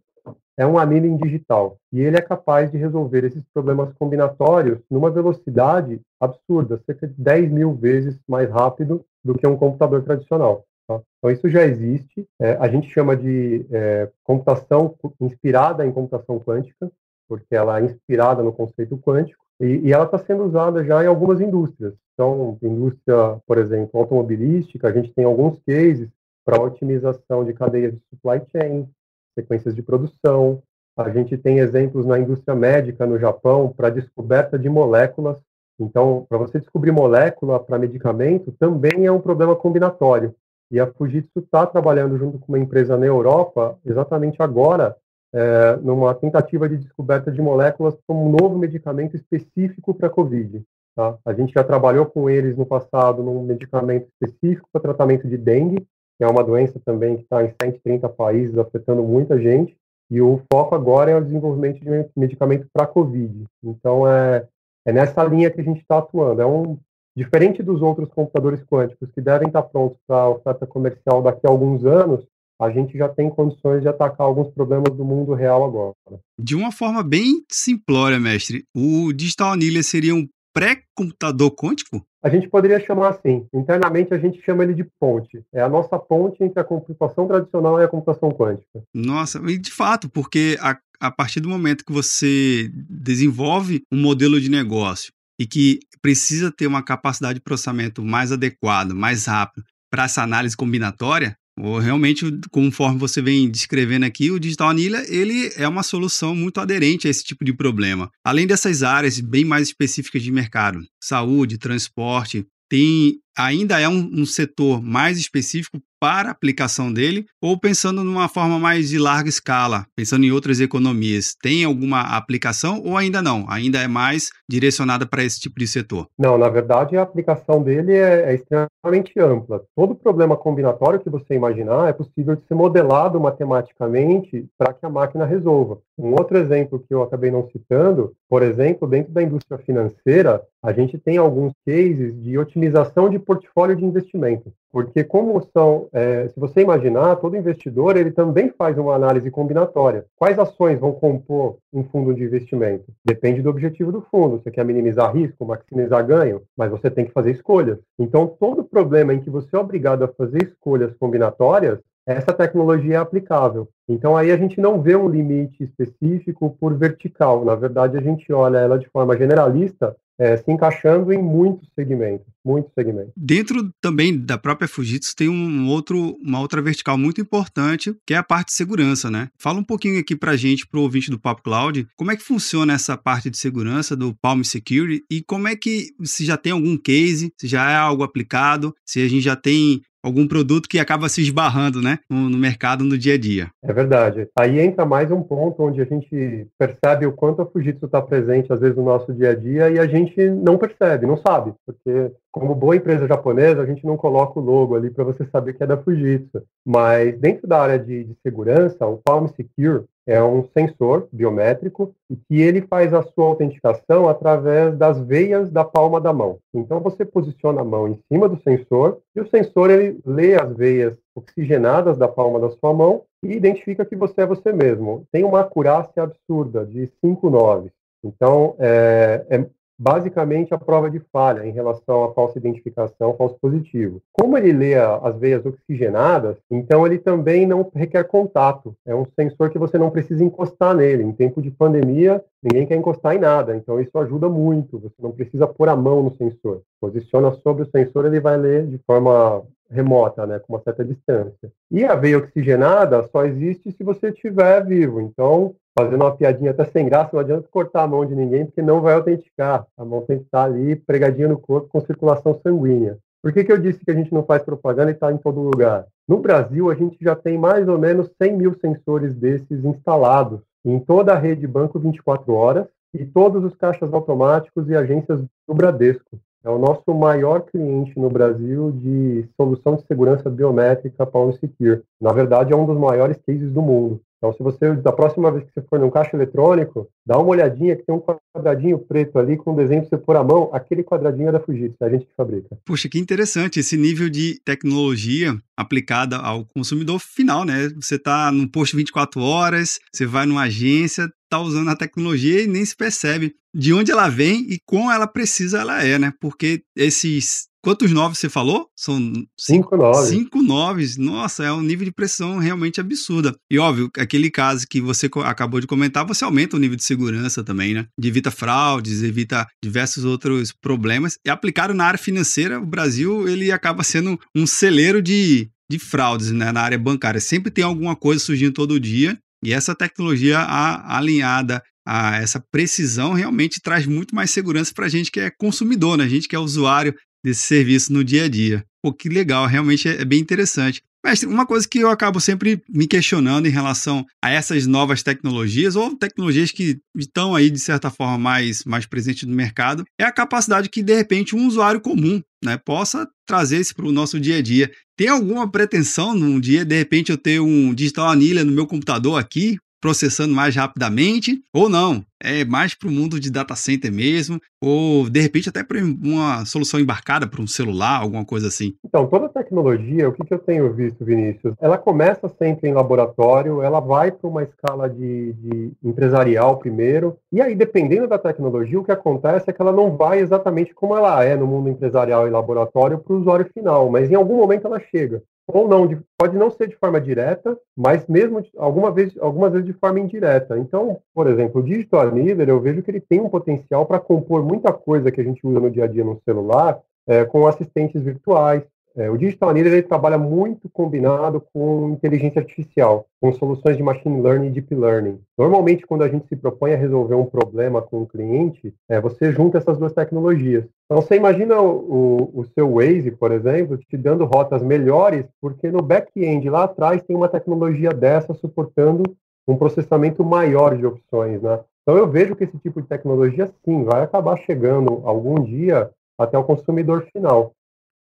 É 0.59 0.65
um 0.65 0.79
annealing 0.79 1.17
digital 1.17 1.77
e 1.93 2.01
ele 2.01 2.17
é 2.17 2.21
capaz 2.21 2.71
de 2.71 2.79
resolver 2.79 3.23
esses 3.23 3.43
problemas 3.53 3.93
combinatórios 3.93 4.79
numa 4.89 5.11
velocidade 5.11 6.01
absurda, 6.19 6.81
cerca 6.83 7.07
de 7.07 7.13
10 7.13 7.51
mil 7.51 7.75
vezes 7.75 8.19
mais 8.27 8.49
rápido 8.49 9.05
do 9.23 9.37
que 9.37 9.45
um 9.45 9.55
computador 9.55 10.01
tradicional. 10.01 10.65
Então, 10.89 11.31
isso 11.31 11.49
já 11.49 11.63
existe. 11.63 12.27
É, 12.39 12.53
a 12.53 12.67
gente 12.67 12.89
chama 12.89 13.15
de 13.15 13.65
é, 13.71 14.09
computação 14.23 14.95
inspirada 15.19 15.85
em 15.85 15.91
computação 15.91 16.39
quântica, 16.39 16.89
porque 17.27 17.55
ela 17.55 17.79
é 17.79 17.85
inspirada 17.85 18.41
no 18.41 18.53
conceito 18.53 18.97
quântico, 18.97 19.43
e, 19.59 19.81
e 19.83 19.93
ela 19.93 20.05
está 20.05 20.17
sendo 20.17 20.43
usada 20.43 20.83
já 20.83 21.03
em 21.03 21.07
algumas 21.07 21.41
indústrias. 21.41 21.93
Então, 22.13 22.57
indústria, 22.61 23.39
por 23.45 23.57
exemplo, 23.57 23.99
automobilística, 23.99 24.87
a 24.87 24.91
gente 24.91 25.13
tem 25.13 25.25
alguns 25.25 25.59
cases 25.67 26.09
para 26.45 26.61
otimização 26.61 27.43
de 27.43 27.53
cadeias 27.53 27.93
de 27.93 28.01
supply 28.09 28.41
chain, 28.51 28.87
sequências 29.35 29.75
de 29.75 29.83
produção. 29.83 30.63
A 30.97 31.09
gente 31.09 31.37
tem 31.37 31.59
exemplos 31.59 32.05
na 32.05 32.17
indústria 32.17 32.55
médica 32.55 33.05
no 33.05 33.19
Japão 33.19 33.71
para 33.75 33.89
descoberta 33.89 34.57
de 34.57 34.69
moléculas. 34.69 35.37
Então, 35.79 36.25
para 36.27 36.39
você 36.39 36.59
descobrir 36.59 36.91
molécula 36.91 37.59
para 37.59 37.77
medicamento, 37.77 38.51
também 38.53 39.05
é 39.05 39.11
um 39.11 39.21
problema 39.21 39.55
combinatório. 39.55 40.33
E 40.71 40.79
a 40.79 40.87
Fujitsu 40.87 41.39
está 41.39 41.65
trabalhando 41.65 42.17
junto 42.17 42.39
com 42.39 42.47
uma 42.49 42.59
empresa 42.59 42.97
na 42.97 43.05
Europa, 43.05 43.77
exatamente 43.85 44.41
agora, 44.41 44.95
é, 45.33 45.75
numa 45.77 46.13
tentativa 46.13 46.67
de 46.67 46.77
descoberta 46.77 47.31
de 47.31 47.41
moléculas 47.41 47.95
para 48.05 48.15
um 48.15 48.29
novo 48.29 48.57
medicamento 48.57 49.15
específico 49.15 49.93
para 49.93 50.07
a 50.07 50.11
Covid. 50.11 50.63
Tá? 50.95 51.17
A 51.25 51.33
gente 51.33 51.53
já 51.53 51.63
trabalhou 51.63 52.05
com 52.05 52.29
eles 52.29 52.57
no 52.57 52.65
passado 52.65 53.21
num 53.21 53.43
medicamento 53.43 54.07
específico 54.09 54.67
para 54.71 54.81
tratamento 54.81 55.27
de 55.27 55.37
dengue, 55.37 55.85
que 56.17 56.23
é 56.23 56.27
uma 56.27 56.43
doença 56.43 56.81
também 56.83 57.17
que 57.17 57.23
está 57.23 57.43
em 57.43 57.53
130 57.61 58.09
países, 58.09 58.57
afetando 58.57 59.03
muita 59.03 59.39
gente. 59.39 59.77
E 60.09 60.21
o 60.21 60.41
foco 60.51 60.73
agora 60.73 61.11
é 61.11 61.15
o 61.15 61.23
desenvolvimento 61.23 61.81
de 61.81 62.09
medicamento 62.15 62.67
para 62.73 62.85
a 62.85 62.87
Covid. 62.87 63.45
Então, 63.63 64.09
é, 64.09 64.47
é 64.85 64.91
nessa 64.91 65.23
linha 65.23 65.51
que 65.51 65.61
a 65.61 65.63
gente 65.63 65.81
está 65.81 65.99
atuando. 65.99 66.41
É 66.41 66.45
um 66.45 66.77
Diferente 67.17 67.63
dos 67.63 67.81
outros 67.81 68.09
computadores 68.13 68.63
quânticos 68.63 69.09
que 69.11 69.19
devem 69.19 69.47
estar 69.47 69.63
prontos 69.63 69.97
para 70.07 70.17
a 70.17 70.29
oferta 70.29 70.67
comercial 70.67 71.23
daqui 71.23 71.47
a 71.47 71.49
alguns 71.49 71.83
anos, 71.83 72.23
a 72.61 72.69
gente 72.69 72.95
já 72.95 73.09
tem 73.09 73.27
condições 73.27 73.81
de 73.81 73.87
atacar 73.87 74.27
alguns 74.27 74.53
problemas 74.53 74.95
do 74.95 75.03
mundo 75.03 75.33
real 75.33 75.65
agora. 75.65 75.95
De 76.39 76.55
uma 76.55 76.71
forma 76.71 77.01
bem 77.01 77.43
simplória, 77.51 78.19
mestre, 78.19 78.65
o 78.71 79.11
Digital 79.13 79.53
Anilha 79.53 79.81
seria 79.81 80.13
um 80.13 80.29
pré-computador 80.53 81.49
quântico? 81.55 82.03
A 82.23 82.29
gente 82.29 82.47
poderia 82.47 82.79
chamar 82.79 83.09
assim. 83.09 83.47
Internamente 83.51 84.13
a 84.13 84.19
gente 84.19 84.39
chama 84.43 84.63
ele 84.63 84.75
de 84.75 84.85
ponte. 84.99 85.43
É 85.51 85.61
a 85.61 85.69
nossa 85.69 85.97
ponte 85.97 86.43
entre 86.43 86.59
a 86.59 86.63
computação 86.63 87.27
tradicional 87.27 87.79
e 87.81 87.83
a 87.83 87.87
computação 87.87 88.29
quântica. 88.29 88.83
Nossa, 88.93 89.39
e 89.49 89.57
de 89.57 89.71
fato, 89.71 90.07
porque 90.07 90.55
a, 90.61 90.77
a 90.99 91.09
partir 91.09 91.39
do 91.39 91.49
momento 91.49 91.83
que 91.83 91.91
você 91.91 92.69
desenvolve 92.73 93.81
um 93.91 93.99
modelo 93.99 94.39
de 94.39 94.51
negócio 94.51 95.16
e 95.39 95.45
que 95.45 95.79
precisa 96.01 96.51
ter 96.51 96.67
uma 96.67 96.83
capacidade 96.83 97.35
de 97.35 97.43
processamento 97.43 98.03
mais 98.03 98.31
adequada, 98.31 98.93
mais 98.93 99.25
rápido 99.25 99.65
para 99.89 100.05
essa 100.05 100.21
análise 100.23 100.55
combinatória, 100.55 101.37
ou 101.59 101.79
realmente, 101.79 102.23
conforme 102.51 102.99
você 102.99 103.19
vem 103.19 103.49
descrevendo 103.49 104.05
aqui, 104.05 104.29
o 104.29 104.39
Digital 104.39 104.69
Anilha, 104.69 105.03
ele 105.07 105.51
é 105.55 105.67
uma 105.67 105.81
solução 105.81 106.35
muito 106.35 106.59
aderente 106.59 107.07
a 107.07 107.09
esse 107.09 107.23
tipo 107.23 107.43
de 107.43 107.51
problema. 107.51 108.11
Além 108.23 108.45
dessas 108.45 108.83
áreas 108.83 109.19
bem 109.19 109.43
mais 109.43 109.69
específicas 109.69 110.21
de 110.21 110.31
mercado, 110.31 110.85
saúde, 111.01 111.57
transporte, 111.57 112.45
tem 112.69 113.19
ainda 113.37 113.79
é 113.79 113.87
um, 113.87 114.09
um, 114.13 114.25
setor 114.25 114.81
mais 114.81 115.17
específico 115.17 115.79
para 115.99 116.29
a 116.29 116.31
aplicação 116.31 116.93
dele, 116.93 117.25
ou 117.41 117.59
pensando 117.59 118.03
numa 118.03 118.27
forma 118.27 118.59
mais 118.59 118.89
de 118.89 118.99
larga 118.99 119.29
escala, 119.29 119.85
pensando 119.95 120.25
em 120.25 120.31
outras 120.31 120.59
economias, 120.59 121.35
tem 121.41 121.63
alguma 121.63 122.01
aplicação 122.01 122.81
ou 122.85 122.95
ainda 122.95 123.21
não? 123.21 123.45
Ainda 123.49 123.79
é 123.79 123.87
mais 123.87 124.29
direcionada 124.49 125.05
para 125.05 125.23
esse 125.23 125.39
tipo 125.39 125.59
de 125.59 125.67
setor? 125.67 126.07
Não, 126.17 126.37
na 126.37 126.49
verdade 126.49 126.97
a 126.97 127.01
aplicação 127.01 127.63
dele 127.63 127.93
é, 127.93 128.31
é 128.31 128.35
extremamente 128.35 129.19
ampla. 129.19 129.63
Todo 129.75 129.95
problema 129.95 130.37
combinatório 130.37 130.99
que 130.99 131.09
você 131.09 131.33
imaginar 131.33 131.89
é 131.89 131.93
possível 131.93 132.35
de 132.35 132.45
ser 132.47 132.53
modelado 132.53 133.19
matematicamente 133.19 134.45
para 134.57 134.73
que 134.73 134.85
a 134.85 134.89
máquina 134.89 135.25
resolva. 135.25 135.79
Um 135.97 136.11
outro 136.11 136.37
exemplo 136.37 136.83
que 136.87 136.93
eu 136.93 137.01
acabei 137.01 137.31
não 137.31 137.49
citando, 137.49 138.13
por 138.29 138.43
exemplo, 138.43 138.87
dentro 138.87 139.11
da 139.11 139.23
indústria 139.23 139.57
financeira, 139.57 140.43
a 140.61 140.71
gente 140.71 140.97
tem 140.97 141.17
alguns 141.17 141.53
cases 141.65 142.21
de 142.21 142.37
otimização 142.37 143.09
de 143.09 143.17
portfólio 143.27 143.75
de 143.75 143.85
investimento. 143.85 144.51
Porque 144.71 145.03
como 145.03 145.41
são, 145.53 145.87
é, 145.91 146.29
se 146.29 146.39
você 146.39 146.61
imaginar, 146.61 147.17
todo 147.17 147.35
investidor 147.35 147.97
ele 147.97 148.11
também 148.11 148.51
faz 148.57 148.77
uma 148.77 148.95
análise 148.95 149.29
combinatória. 149.29 150.05
Quais 150.15 150.39
ações 150.39 150.79
vão 150.79 150.93
compor 150.93 151.57
um 151.73 151.83
fundo 151.83 152.13
de 152.13 152.23
investimento? 152.23 152.85
Depende 153.03 153.41
do 153.41 153.49
objetivo 153.49 153.91
do 153.91 154.01
fundo. 154.09 154.41
Você 154.41 154.49
quer 154.49 154.63
minimizar 154.63 155.13
risco, 155.13 155.45
maximizar 155.45 156.05
ganho, 156.05 156.41
mas 156.55 156.71
você 156.71 156.89
tem 156.89 157.05
que 157.05 157.11
fazer 157.11 157.31
escolhas. 157.31 157.77
Então, 157.99 158.25
todo 158.25 158.63
problema 158.63 159.13
em 159.13 159.19
que 159.19 159.29
você 159.29 159.55
é 159.55 159.59
obrigado 159.59 160.03
a 160.03 160.07
fazer 160.07 160.43
escolhas 160.43 160.95
combinatórias, 160.95 161.79
essa 162.07 162.31
tecnologia 162.31 162.95
é 162.95 162.97
aplicável. 162.97 163.67
Então 163.85 164.15
aí 164.15 164.31
a 164.31 164.37
gente 164.37 164.61
não 164.61 164.81
vê 164.81 164.95
um 164.95 165.09
limite 165.09 165.61
específico 165.61 166.55
por 166.57 166.73
vertical. 166.73 167.43
Na 167.43 167.53
verdade, 167.53 167.97
a 167.97 168.01
gente 168.01 168.31
olha 168.31 168.59
ela 168.59 168.79
de 168.79 168.87
forma 168.87 169.17
generalista 169.17 169.93
é, 170.19 170.37
se 170.37 170.51
encaixando 170.51 171.13
em 171.13 171.21
muitos 171.21 171.69
segmentos, 171.75 172.25
muitos 172.43 172.71
segmentos. 172.73 173.11
Dentro 173.15 173.71
também 173.81 174.17
da 174.17 174.37
própria 174.37 174.67
Fujitsu 174.67 175.15
tem 175.15 175.29
um 175.29 175.67
outro, 175.67 176.17
uma 176.21 176.39
outra 176.39 176.61
vertical 176.61 176.97
muito 176.97 177.21
importante, 177.21 177.95
que 178.05 178.13
é 178.13 178.17
a 178.17 178.23
parte 178.23 178.47
de 178.47 178.53
segurança, 178.53 179.11
né? 179.11 179.29
Fala 179.37 179.59
um 179.59 179.63
pouquinho 179.63 179.99
aqui 179.99 180.15
pra 180.15 180.35
gente, 180.35 180.67
pro 180.67 180.81
ouvinte 180.81 181.11
do 181.11 181.19
Papo 181.19 181.43
Cloud, 181.43 181.87
como 181.95 182.11
é 182.11 182.15
que 182.15 182.23
funciona 182.23 182.73
essa 182.73 182.97
parte 182.97 183.29
de 183.29 183.37
segurança 183.37 183.95
do 183.95 184.15
Palm 184.15 184.41
Security 184.43 185.03
e 185.09 185.21
como 185.21 185.47
é 185.47 185.55
que, 185.55 185.89
se 186.03 186.25
já 186.25 186.37
tem 186.37 186.51
algum 186.51 186.77
case, 186.77 187.31
se 187.37 187.47
já 187.47 187.69
é 187.69 187.75
algo 187.75 188.03
aplicado, 188.03 188.73
se 188.85 189.01
a 189.01 189.07
gente 189.07 189.21
já 189.21 189.35
tem 189.35 189.81
algum 190.03 190.27
produto 190.27 190.69
que 190.69 190.79
acaba 190.79 191.09
se 191.09 191.21
esbarrando 191.21 191.81
né, 191.81 191.99
no, 192.09 192.29
no, 192.29 192.37
mercado 192.37 192.83
no 192.83 192.97
dia 192.97 193.15
a 193.15 193.17
dia. 193.17 193.49
É 193.63 193.73
verdade. 193.73 194.27
Aí 194.37 194.59
entra 194.59 194.85
mais 194.85 195.11
um 195.11 195.21
ponto 195.21 195.63
onde 195.63 195.81
a 195.81 195.85
gente 195.85 196.47
percebe 196.57 197.05
o 197.05 197.11
quanto 197.11 197.41
a 197.41 197.45
Fujitsu 197.45 197.85
está 197.85 198.01
presente, 198.01 198.51
às 198.51 198.59
vezes, 198.59 198.77
no 198.77 198.85
nosso 198.85 199.13
dia 199.13 199.31
a 199.31 199.35
dia 199.35 199.69
e 199.69 199.79
a 199.79 199.87
gente 199.87 200.29
não 200.29 200.57
percebe, 200.57 201.05
não 201.05 201.17
sabe, 201.17 201.53
porque 201.65 202.11
como 202.39 202.55
boa 202.55 202.75
empresa 202.75 203.07
japonesa, 203.07 203.61
a 203.61 203.65
gente 203.65 203.85
não 203.85 203.97
coloca 203.97 204.39
o 204.39 204.43
logo 204.43 204.75
ali 204.75 204.89
para 204.89 205.03
você 205.03 205.25
saber 205.25 205.53
que 205.53 205.63
é 205.63 205.67
da 205.67 205.77
Fujitsu. 205.77 206.43
Mas 206.65 207.17
dentro 207.17 207.47
da 207.47 207.61
área 207.61 207.79
de, 207.79 208.03
de 208.03 208.15
segurança, 208.23 208.85
o 208.85 208.97
Palm 208.97 209.27
Secure 209.27 209.85
é 210.07 210.23
um 210.23 210.47
sensor 210.57 211.07
biométrico 211.11 211.93
e 212.09 212.15
que 212.15 212.41
ele 212.41 212.61
faz 212.61 212.93
a 212.93 213.03
sua 213.03 213.25
autenticação 213.25 214.07
através 214.07 214.77
das 214.77 214.99
veias 215.01 215.51
da 215.51 215.65
palma 215.65 215.99
da 215.99 216.13
mão. 216.13 216.39
Então 216.53 216.79
você 216.79 217.03
posiciona 217.03 217.61
a 217.61 217.65
mão 217.65 217.89
em 217.89 217.99
cima 218.11 218.29
do 218.29 218.41
sensor 218.41 218.99
e 219.13 219.19
o 219.19 219.29
sensor 219.29 219.69
ele 219.69 219.99
lê 220.05 220.35
as 220.35 220.55
veias 220.55 220.93
oxigenadas 221.13 221.97
da 221.97 222.07
palma 222.07 222.39
da 222.39 222.49
sua 222.51 222.73
mão 222.73 223.03
e 223.21 223.33
identifica 223.33 223.83
que 223.83 223.95
você 223.95 224.21
é 224.21 224.25
você 224.25 224.53
mesmo. 224.53 225.03
Tem 225.11 225.25
uma 225.25 225.41
acurácia 225.41 226.03
absurda 226.03 226.65
de 226.65 226.89
5 227.03 227.29
noves. 227.29 227.71
Então, 228.03 228.55
é, 228.59 229.25
é, 229.29 229.45
basicamente 229.77 230.53
a 230.53 230.57
prova 230.57 230.89
de 230.89 230.99
falha 231.11 231.45
em 231.45 231.51
relação 231.51 232.03
à 232.03 232.13
falsa 232.13 232.37
identificação, 232.37 233.15
falso 233.15 233.37
positivo. 233.39 234.01
Como 234.11 234.37
ele 234.37 234.51
lê 234.51 234.75
as 234.75 235.17
veias 235.17 235.45
oxigenadas, 235.45 236.37
então 236.49 236.85
ele 236.85 236.97
também 236.97 237.45
não 237.45 237.69
requer 237.73 238.03
contato. 238.05 238.75
É 238.85 238.95
um 238.95 239.05
sensor 239.19 239.49
que 239.49 239.59
você 239.59 239.77
não 239.77 239.91
precisa 239.91 240.23
encostar 240.23 240.75
nele. 240.75 241.03
Em 241.03 241.11
tempo 241.11 241.41
de 241.41 241.51
pandemia, 241.51 242.23
ninguém 242.41 242.65
quer 242.65 242.75
encostar 242.75 243.15
em 243.15 243.19
nada, 243.19 243.55
então 243.55 243.79
isso 243.79 243.97
ajuda 243.97 244.27
muito. 244.27 244.79
Você 244.79 244.95
não 245.01 245.11
precisa 245.11 245.47
pôr 245.47 245.69
a 245.69 245.75
mão 245.75 246.03
no 246.03 246.15
sensor. 246.15 246.61
Posiciona 246.81 247.31
sobre 247.43 247.63
o 247.63 247.69
sensor, 247.69 248.05
ele 248.05 248.19
vai 248.19 248.37
ler 248.37 248.67
de 248.67 248.79
forma 248.79 249.43
remota, 249.69 250.25
né, 250.25 250.39
com 250.39 250.53
uma 250.53 250.61
certa 250.61 250.83
distância. 250.83 251.51
E 251.69 251.83
a 251.83 251.95
veia 251.95 252.17
oxigenada 252.17 253.03
só 253.11 253.25
existe 253.25 253.71
se 253.71 253.83
você 253.83 254.09
estiver 254.09 254.65
vivo. 254.65 255.01
Então, 255.01 255.55
fazendo 255.77 256.01
uma 256.01 256.15
piadinha 256.15 256.51
até 256.51 256.65
sem 256.65 256.85
graça, 256.85 257.11
não 257.13 257.19
adianta 257.19 257.47
cortar 257.51 257.83
a 257.83 257.87
mão 257.87 258.05
de 258.05 258.15
ninguém, 258.15 258.45
porque 258.45 258.61
não 258.61 258.81
vai 258.81 258.95
autenticar. 258.95 259.65
A 259.77 259.85
mão 259.85 260.01
tem 260.01 260.19
que 260.19 260.25
estar 260.25 260.43
ali 260.43 260.75
pregadinha 260.75 261.27
no 261.27 261.37
corpo 261.37 261.69
com 261.69 261.81
circulação 261.81 262.39
sanguínea. 262.41 262.97
Por 263.21 263.33
que, 263.33 263.43
que 263.43 263.51
eu 263.51 263.57
disse 263.57 263.83
que 263.83 263.91
a 263.91 263.93
gente 263.93 264.13
não 264.13 264.23
faz 264.23 264.43
propaganda 264.43 264.91
e 264.91 264.93
está 264.93 265.11
em 265.11 265.17
todo 265.17 265.41
lugar? 265.41 265.85
No 266.07 266.17
Brasil, 266.17 266.71
a 266.71 266.75
gente 266.75 266.97
já 267.01 267.15
tem 267.15 267.37
mais 267.37 267.67
ou 267.67 267.77
menos 267.77 268.09
100 268.21 268.37
mil 268.37 268.53
sensores 268.53 269.13
desses 269.13 269.65
instalados 269.65 270.39
em 270.63 270.79
toda 270.79 271.13
a 271.13 271.17
rede 271.17 271.45
banco 271.47 271.79
24 271.79 272.33
horas 272.33 272.67
e 272.93 273.05
todos 273.05 273.43
os 273.43 273.55
caixas 273.55 273.93
automáticos 273.93 274.69
e 274.69 274.75
agências 274.75 275.19
do 275.47 275.53
Bradesco. 275.53 276.19
É 276.43 276.49
o 276.49 276.57
nosso 276.57 276.93
maior 276.93 277.41
cliente 277.41 277.97
no 277.97 278.09
Brasil 278.09 278.71
de 278.71 279.25
solução 279.35 279.75
de 279.75 279.85
segurança 279.85 280.29
biométrica 280.29 281.05
Palm 281.05 281.31
Secure. 281.31 281.81
Na 281.99 282.13
verdade, 282.13 282.53
é 282.53 282.55
um 282.55 282.65
dos 282.65 282.77
maiores 282.77 283.17
cases 283.25 283.51
do 283.51 283.61
mundo. 283.61 284.01
Então, 284.17 284.33
se 284.33 284.41
você, 284.41 284.73
da 284.73 284.91
próxima 284.91 285.31
vez 285.31 285.43
que 285.43 285.51
você 285.53 285.61
for 285.69 285.79
num 285.79 285.91
caixa 285.91 286.15
eletrônico, 286.15 286.89
dá 287.05 287.17
uma 287.17 287.29
olhadinha 287.29 287.75
que 287.75 287.83
tem 287.83 287.95
um 287.95 288.01
quadradinho 288.01 288.79
preto 288.79 289.19
ali 289.19 289.37
com 289.37 289.51
um 289.51 289.55
desenho 289.55 289.81
para 289.81 289.89
você 289.89 289.97
pôr 289.97 290.15
a 290.15 290.23
mão, 290.23 290.49
aquele 290.51 290.83
quadradinho 290.83 291.29
é 291.29 291.31
da 291.31 291.39
Fujitsu, 291.39 291.77
é 291.81 291.85
a 291.85 291.89
gente 291.89 292.05
que 292.05 292.15
fabrica. 292.15 292.57
Puxa, 292.65 292.89
que 292.89 292.97
interessante 292.97 293.59
esse 293.59 293.77
nível 293.77 294.09
de 294.09 294.41
tecnologia 294.43 295.37
aplicada 295.55 296.17
ao 296.17 296.45
consumidor 296.45 296.99
final, 296.99 297.45
né? 297.45 297.69
Você 297.75 297.95
está 297.95 298.31
num 298.31 298.47
posto 298.47 298.75
24 298.75 299.21
horas, 299.21 299.79
você 299.93 300.05
vai 300.05 300.25
numa 300.25 300.43
agência, 300.43 301.07
está 301.27 301.39
usando 301.39 301.69
a 301.69 301.75
tecnologia 301.75 302.43
e 302.43 302.47
nem 302.47 302.63
se 302.63 302.75
percebe 302.75 303.35
de 303.53 303.73
onde 303.73 303.91
ela 303.91 304.07
vem 304.07 304.45
e 304.49 304.59
quão 304.65 304.91
ela 304.91 305.07
precisa 305.07 305.59
ela 305.59 305.83
é, 305.83 305.99
né? 305.99 306.13
Porque 306.19 306.63
esses 306.75 307.47
Quantos 307.67 307.91
noves 307.91 308.19
você 308.19 308.29
falou? 308.29 308.69
São 308.77 309.11
cinco 309.37 309.75
noves. 309.75 310.09
Cinco 310.09 310.41
noves. 310.41 310.95
Nossa, 310.95 311.43
é 311.43 311.51
um 311.51 311.61
nível 311.61 311.83
de 311.83 311.91
pressão 311.91 312.37
realmente 312.37 312.79
absurda. 312.79 313.35
E 313.51 313.59
óbvio, 313.59 313.89
aquele 313.97 314.31
caso 314.31 314.65
que 314.65 314.79
você 314.79 315.09
acabou 315.25 315.59
de 315.59 315.67
comentar, 315.67 316.05
você 316.05 316.23
aumenta 316.23 316.55
o 316.55 316.59
nível 316.59 316.77
de 316.77 316.83
segurança 316.85 317.43
também, 317.43 317.73
né? 317.73 317.85
Evita 318.01 318.31
fraudes, 318.31 319.03
evita 319.03 319.45
diversos 319.61 320.05
outros 320.05 320.53
problemas. 320.53 321.17
E 321.25 321.29
aplicado 321.29 321.73
na 321.73 321.83
área 321.83 321.99
financeira, 321.99 322.57
o 322.57 322.65
Brasil 322.65 323.27
ele 323.27 323.51
acaba 323.51 323.83
sendo 323.83 324.17
um 324.33 324.47
celeiro 324.47 325.01
de, 325.01 325.49
de 325.69 325.77
fraudes 325.77 326.31
né? 326.31 326.53
na 326.53 326.61
área 326.61 326.79
bancária. 326.79 327.19
Sempre 327.19 327.51
tem 327.51 327.65
alguma 327.65 327.97
coisa 327.97 328.23
surgindo 328.23 328.53
todo 328.53 328.79
dia. 328.79 329.19
E 329.43 329.53
essa 329.53 329.75
tecnologia 329.75 330.39
a, 330.39 330.97
alinhada 330.97 331.61
a 331.85 332.17
essa 332.17 332.43
precisão 332.51 333.13
realmente 333.13 333.61
traz 333.61 333.85
muito 333.85 334.13
mais 334.13 334.31
segurança 334.31 334.73
para 334.73 334.87
a 334.87 334.89
gente 334.89 335.11
que 335.11 335.19
é 335.19 335.31
consumidor, 335.31 335.97
né? 335.97 336.03
A 336.03 336.09
gente 336.09 336.27
que 336.27 336.35
é 336.35 336.39
usuário 336.39 336.93
desse 337.23 337.43
serviço 337.43 337.93
no 337.93 338.03
dia 338.03 338.25
a 338.25 338.29
dia. 338.29 338.65
Pô, 338.81 338.93
que 338.93 339.09
legal, 339.09 339.45
realmente 339.45 339.87
é, 339.87 340.01
é 340.01 340.05
bem 340.05 340.19
interessante. 340.19 340.81
Mestre, 341.05 341.27
uma 341.27 341.45
coisa 341.45 341.67
que 341.67 341.79
eu 341.79 341.89
acabo 341.89 342.19
sempre 342.19 342.61
me 342.67 342.87
questionando 342.87 343.45
em 343.45 343.51
relação 343.51 344.05
a 344.21 344.29
essas 344.29 344.65
novas 344.65 345.03
tecnologias, 345.03 345.75
ou 345.75 345.95
tecnologias 345.95 346.51
que 346.51 346.79
estão 346.97 347.33
aí, 347.33 347.49
de 347.49 347.59
certa 347.59 347.89
forma, 347.89 348.17
mais, 348.17 348.63
mais 348.65 348.85
presentes 348.85 349.23
no 349.23 349.33
mercado, 349.33 349.85
é 349.99 350.03
a 350.03 350.11
capacidade 350.11 350.69
que, 350.69 350.83
de 350.83 350.95
repente, 350.95 351.35
um 351.35 351.47
usuário 351.47 351.79
comum 351.79 352.21
né, 352.43 352.57
possa 352.57 353.07
trazer 353.25 353.59
isso 353.59 353.75
para 353.75 353.85
o 353.85 353.91
nosso 353.91 354.19
dia 354.19 354.37
a 354.37 354.41
dia. 354.41 354.69
Tem 354.97 355.09
alguma 355.09 355.47
pretensão 355.49 356.15
num 356.15 356.39
dia, 356.39 356.65
de 356.65 356.75
repente, 356.75 357.11
eu 357.11 357.17
ter 357.19 357.39
um 357.39 357.71
digital 357.71 358.09
anilha 358.09 358.43
no 358.43 358.51
meu 358.51 358.65
computador 358.65 359.19
aqui, 359.19 359.59
processando 359.81 360.33
mais 360.33 360.55
rapidamente, 360.55 361.41
ou 361.53 361.69
não, 361.69 362.03
é 362.21 362.43
mais 362.43 362.73
para 362.73 362.87
o 362.87 362.91
mundo 362.91 363.19
de 363.19 363.31
data 363.31 363.55
center 363.55 363.91
mesmo, 363.91 364.39
ou 364.61 365.09
de 365.09 365.19
repente 365.19 365.49
até 365.49 365.63
para 365.63 365.77
uma 365.79 366.45
solução 366.45 366.79
embarcada 366.79 367.27
para 367.27 367.41
um 367.41 367.47
celular, 367.47 368.01
alguma 368.01 368.25
coisa 368.25 368.47
assim. 368.47 368.73
Então, 368.83 369.07
toda 369.07 369.29
tecnologia, 369.29 370.09
o 370.09 370.13
que, 370.13 370.25
que 370.25 370.33
eu 370.33 370.39
tenho 370.39 370.73
visto, 370.73 371.05
Vinícius? 371.05 371.53
Ela 371.61 371.77
começa 371.77 372.27
sempre 372.27 372.69
em 372.69 372.73
laboratório, 372.73 373.61
ela 373.61 373.79
vai 373.79 374.11
para 374.11 374.27
uma 374.27 374.43
escala 374.43 374.89
de, 374.89 375.33
de 375.33 375.71
empresarial 375.83 376.57
primeiro, 376.57 377.17
e 377.31 377.41
aí, 377.41 377.55
dependendo 377.55 378.07
da 378.07 378.17
tecnologia, 378.17 378.79
o 378.79 378.83
que 378.83 378.91
acontece 378.91 379.49
é 379.49 379.53
que 379.53 379.61
ela 379.61 379.71
não 379.71 379.95
vai 379.95 380.19
exatamente 380.19 380.73
como 380.73 380.95
ela 380.95 381.23
é 381.23 381.35
no 381.35 381.45
mundo 381.45 381.69
empresarial 381.69 382.27
e 382.27 382.31
laboratório 382.31 382.97
para 382.97 383.13
o 383.13 383.19
usuário 383.19 383.49
final, 383.53 383.89
mas 383.89 384.09
em 384.09 384.15
algum 384.15 384.37
momento 384.37 384.65
ela 384.65 384.79
chega 384.79 385.21
ou 385.47 385.67
não, 385.67 385.87
de, 385.87 385.97
pode 386.17 386.37
não 386.37 386.51
ser 386.51 386.67
de 386.67 386.75
forma 386.75 386.99
direta, 386.99 387.57
mas 387.75 388.05
mesmo 388.07 388.41
de, 388.41 388.51
alguma 388.57 388.91
vez, 388.91 389.17
algumas 389.19 389.53
vezes 389.53 389.65
de 389.65 389.73
forma 389.73 389.99
indireta. 389.99 390.59
Então, 390.59 390.99
por 391.13 391.27
exemplo, 391.27 391.61
o 391.61 391.63
Digital 391.63 392.07
Annealer, 392.07 392.49
eu 392.49 392.59
vejo 392.59 392.83
que 392.83 392.91
ele 392.91 392.99
tem 392.99 393.21
um 393.21 393.29
potencial 393.29 393.85
para 393.85 393.99
compor 393.99 394.43
muita 394.43 394.73
coisa 394.73 395.11
que 395.11 395.21
a 395.21 395.23
gente 395.23 395.45
usa 395.47 395.59
no 395.59 395.71
dia 395.71 395.85
a 395.85 395.87
dia 395.87 396.03
no 396.03 396.19
celular 396.25 396.79
é, 397.07 397.23
com 397.23 397.47
assistentes 397.47 398.01
virtuais, 398.03 398.61
é, 398.97 399.11
o 399.11 399.17
Digital 399.17 399.49
Annealer 399.49 399.73
ele 399.73 399.83
trabalha 399.83 400.17
muito 400.17 400.67
combinado 400.69 401.41
com 401.53 401.91
inteligência 401.91 402.39
artificial, 402.39 403.05
com 403.21 403.31
soluções 403.31 403.77
de 403.77 403.83
machine 403.83 404.19
learning 404.19 404.47
e 404.47 404.51
deep 404.51 404.73
learning. 404.73 405.19
Normalmente, 405.37 405.85
quando 405.85 406.03
a 406.03 406.09
gente 406.09 406.27
se 406.27 406.35
propõe 406.35 406.73
a 406.73 406.77
resolver 406.77 407.13
um 407.13 407.25
problema 407.25 407.79
com 407.79 408.01
o 408.01 408.07
cliente, 408.07 408.73
é, 408.89 408.99
você 408.99 409.31
junta 409.31 409.59
essas 409.59 409.77
duas 409.77 409.93
tecnologias. 409.93 410.65
Então, 410.85 410.99
você 410.99 411.15
imagina 411.15 411.61
o, 411.61 412.31
o, 412.33 412.39
o 412.41 412.45
seu 412.45 412.73
Waze, 412.73 413.11
por 413.11 413.31
exemplo, 413.31 413.77
te 413.77 413.95
dando 413.95 414.25
rotas 414.25 414.63
melhores, 414.63 415.25
porque 415.39 415.69
no 415.69 415.83
back-end, 415.83 416.49
lá 416.49 416.63
atrás, 416.63 417.03
tem 417.03 417.15
uma 417.15 417.29
tecnologia 417.29 417.91
dessa 417.91 418.33
suportando 418.33 419.03
um 419.47 419.55
processamento 419.55 420.23
maior 420.25 420.75
de 420.75 420.85
opções, 420.85 421.41
né? 421.41 421.59
Então, 421.83 421.95
eu 421.95 422.07
vejo 422.07 422.35
que 422.35 422.43
esse 422.43 422.57
tipo 422.57 422.81
de 422.81 422.87
tecnologia, 422.87 423.49
sim, 423.63 423.83
vai 423.83 424.01
acabar 424.01 424.37
chegando 424.37 425.01
algum 425.05 425.35
dia 425.41 425.89
até 426.17 426.37
o 426.37 426.43
consumidor 426.43 427.07
final. 427.13 427.53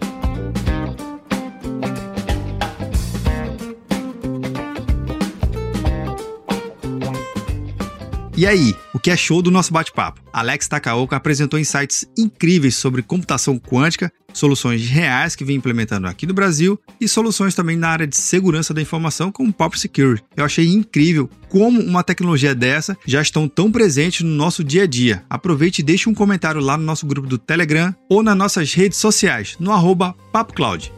E 8.36 8.46
aí, 8.46 8.76
o 8.92 8.98
que 8.98 9.10
achou 9.10 9.40
do 9.40 9.50
nosso 9.50 9.72
bate-papo? 9.72 10.20
Alex 10.30 10.68
Takaoka 10.68 11.16
apresentou 11.16 11.58
insights 11.58 12.04
incríveis 12.18 12.76
sobre 12.76 13.00
computação 13.00 13.58
quântica, 13.58 14.12
soluções 14.34 14.86
reais 14.86 15.34
que 15.34 15.42
vem 15.42 15.56
implementando 15.56 16.06
aqui 16.06 16.26
no 16.26 16.34
Brasil 16.34 16.78
e 17.00 17.08
soluções 17.08 17.54
também 17.54 17.78
na 17.78 17.88
área 17.88 18.06
de 18.06 18.14
segurança 18.14 18.74
da 18.74 18.82
informação 18.82 19.32
como 19.32 19.50
Pop 19.50 19.80
Security. 19.80 20.22
Eu 20.36 20.44
achei 20.44 20.68
incrível 20.68 21.30
como 21.48 21.80
uma 21.80 22.04
tecnologia 22.04 22.54
dessa 22.54 22.94
já 23.06 23.22
estão 23.22 23.48
tão 23.48 23.72
presentes 23.72 24.20
no 24.20 24.30
nosso 24.30 24.62
dia 24.62 24.82
a 24.82 24.86
dia. 24.86 25.24
Aproveite 25.30 25.80
e 25.80 25.84
deixe 25.84 26.06
um 26.06 26.14
comentário 26.14 26.60
lá 26.60 26.76
no 26.76 26.84
nosso 26.84 27.06
grupo 27.06 27.26
do 27.26 27.38
Telegram 27.38 27.94
ou 28.06 28.22
nas 28.22 28.36
nossas 28.36 28.74
redes 28.74 28.98
sociais, 28.98 29.56
no 29.58 29.72
arroba 29.72 30.14
PapoCloud. 30.30 30.92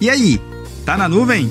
E 0.00 0.08
aí, 0.08 0.40
tá 0.86 0.96
na 0.96 1.06
nuvem? 1.06 1.50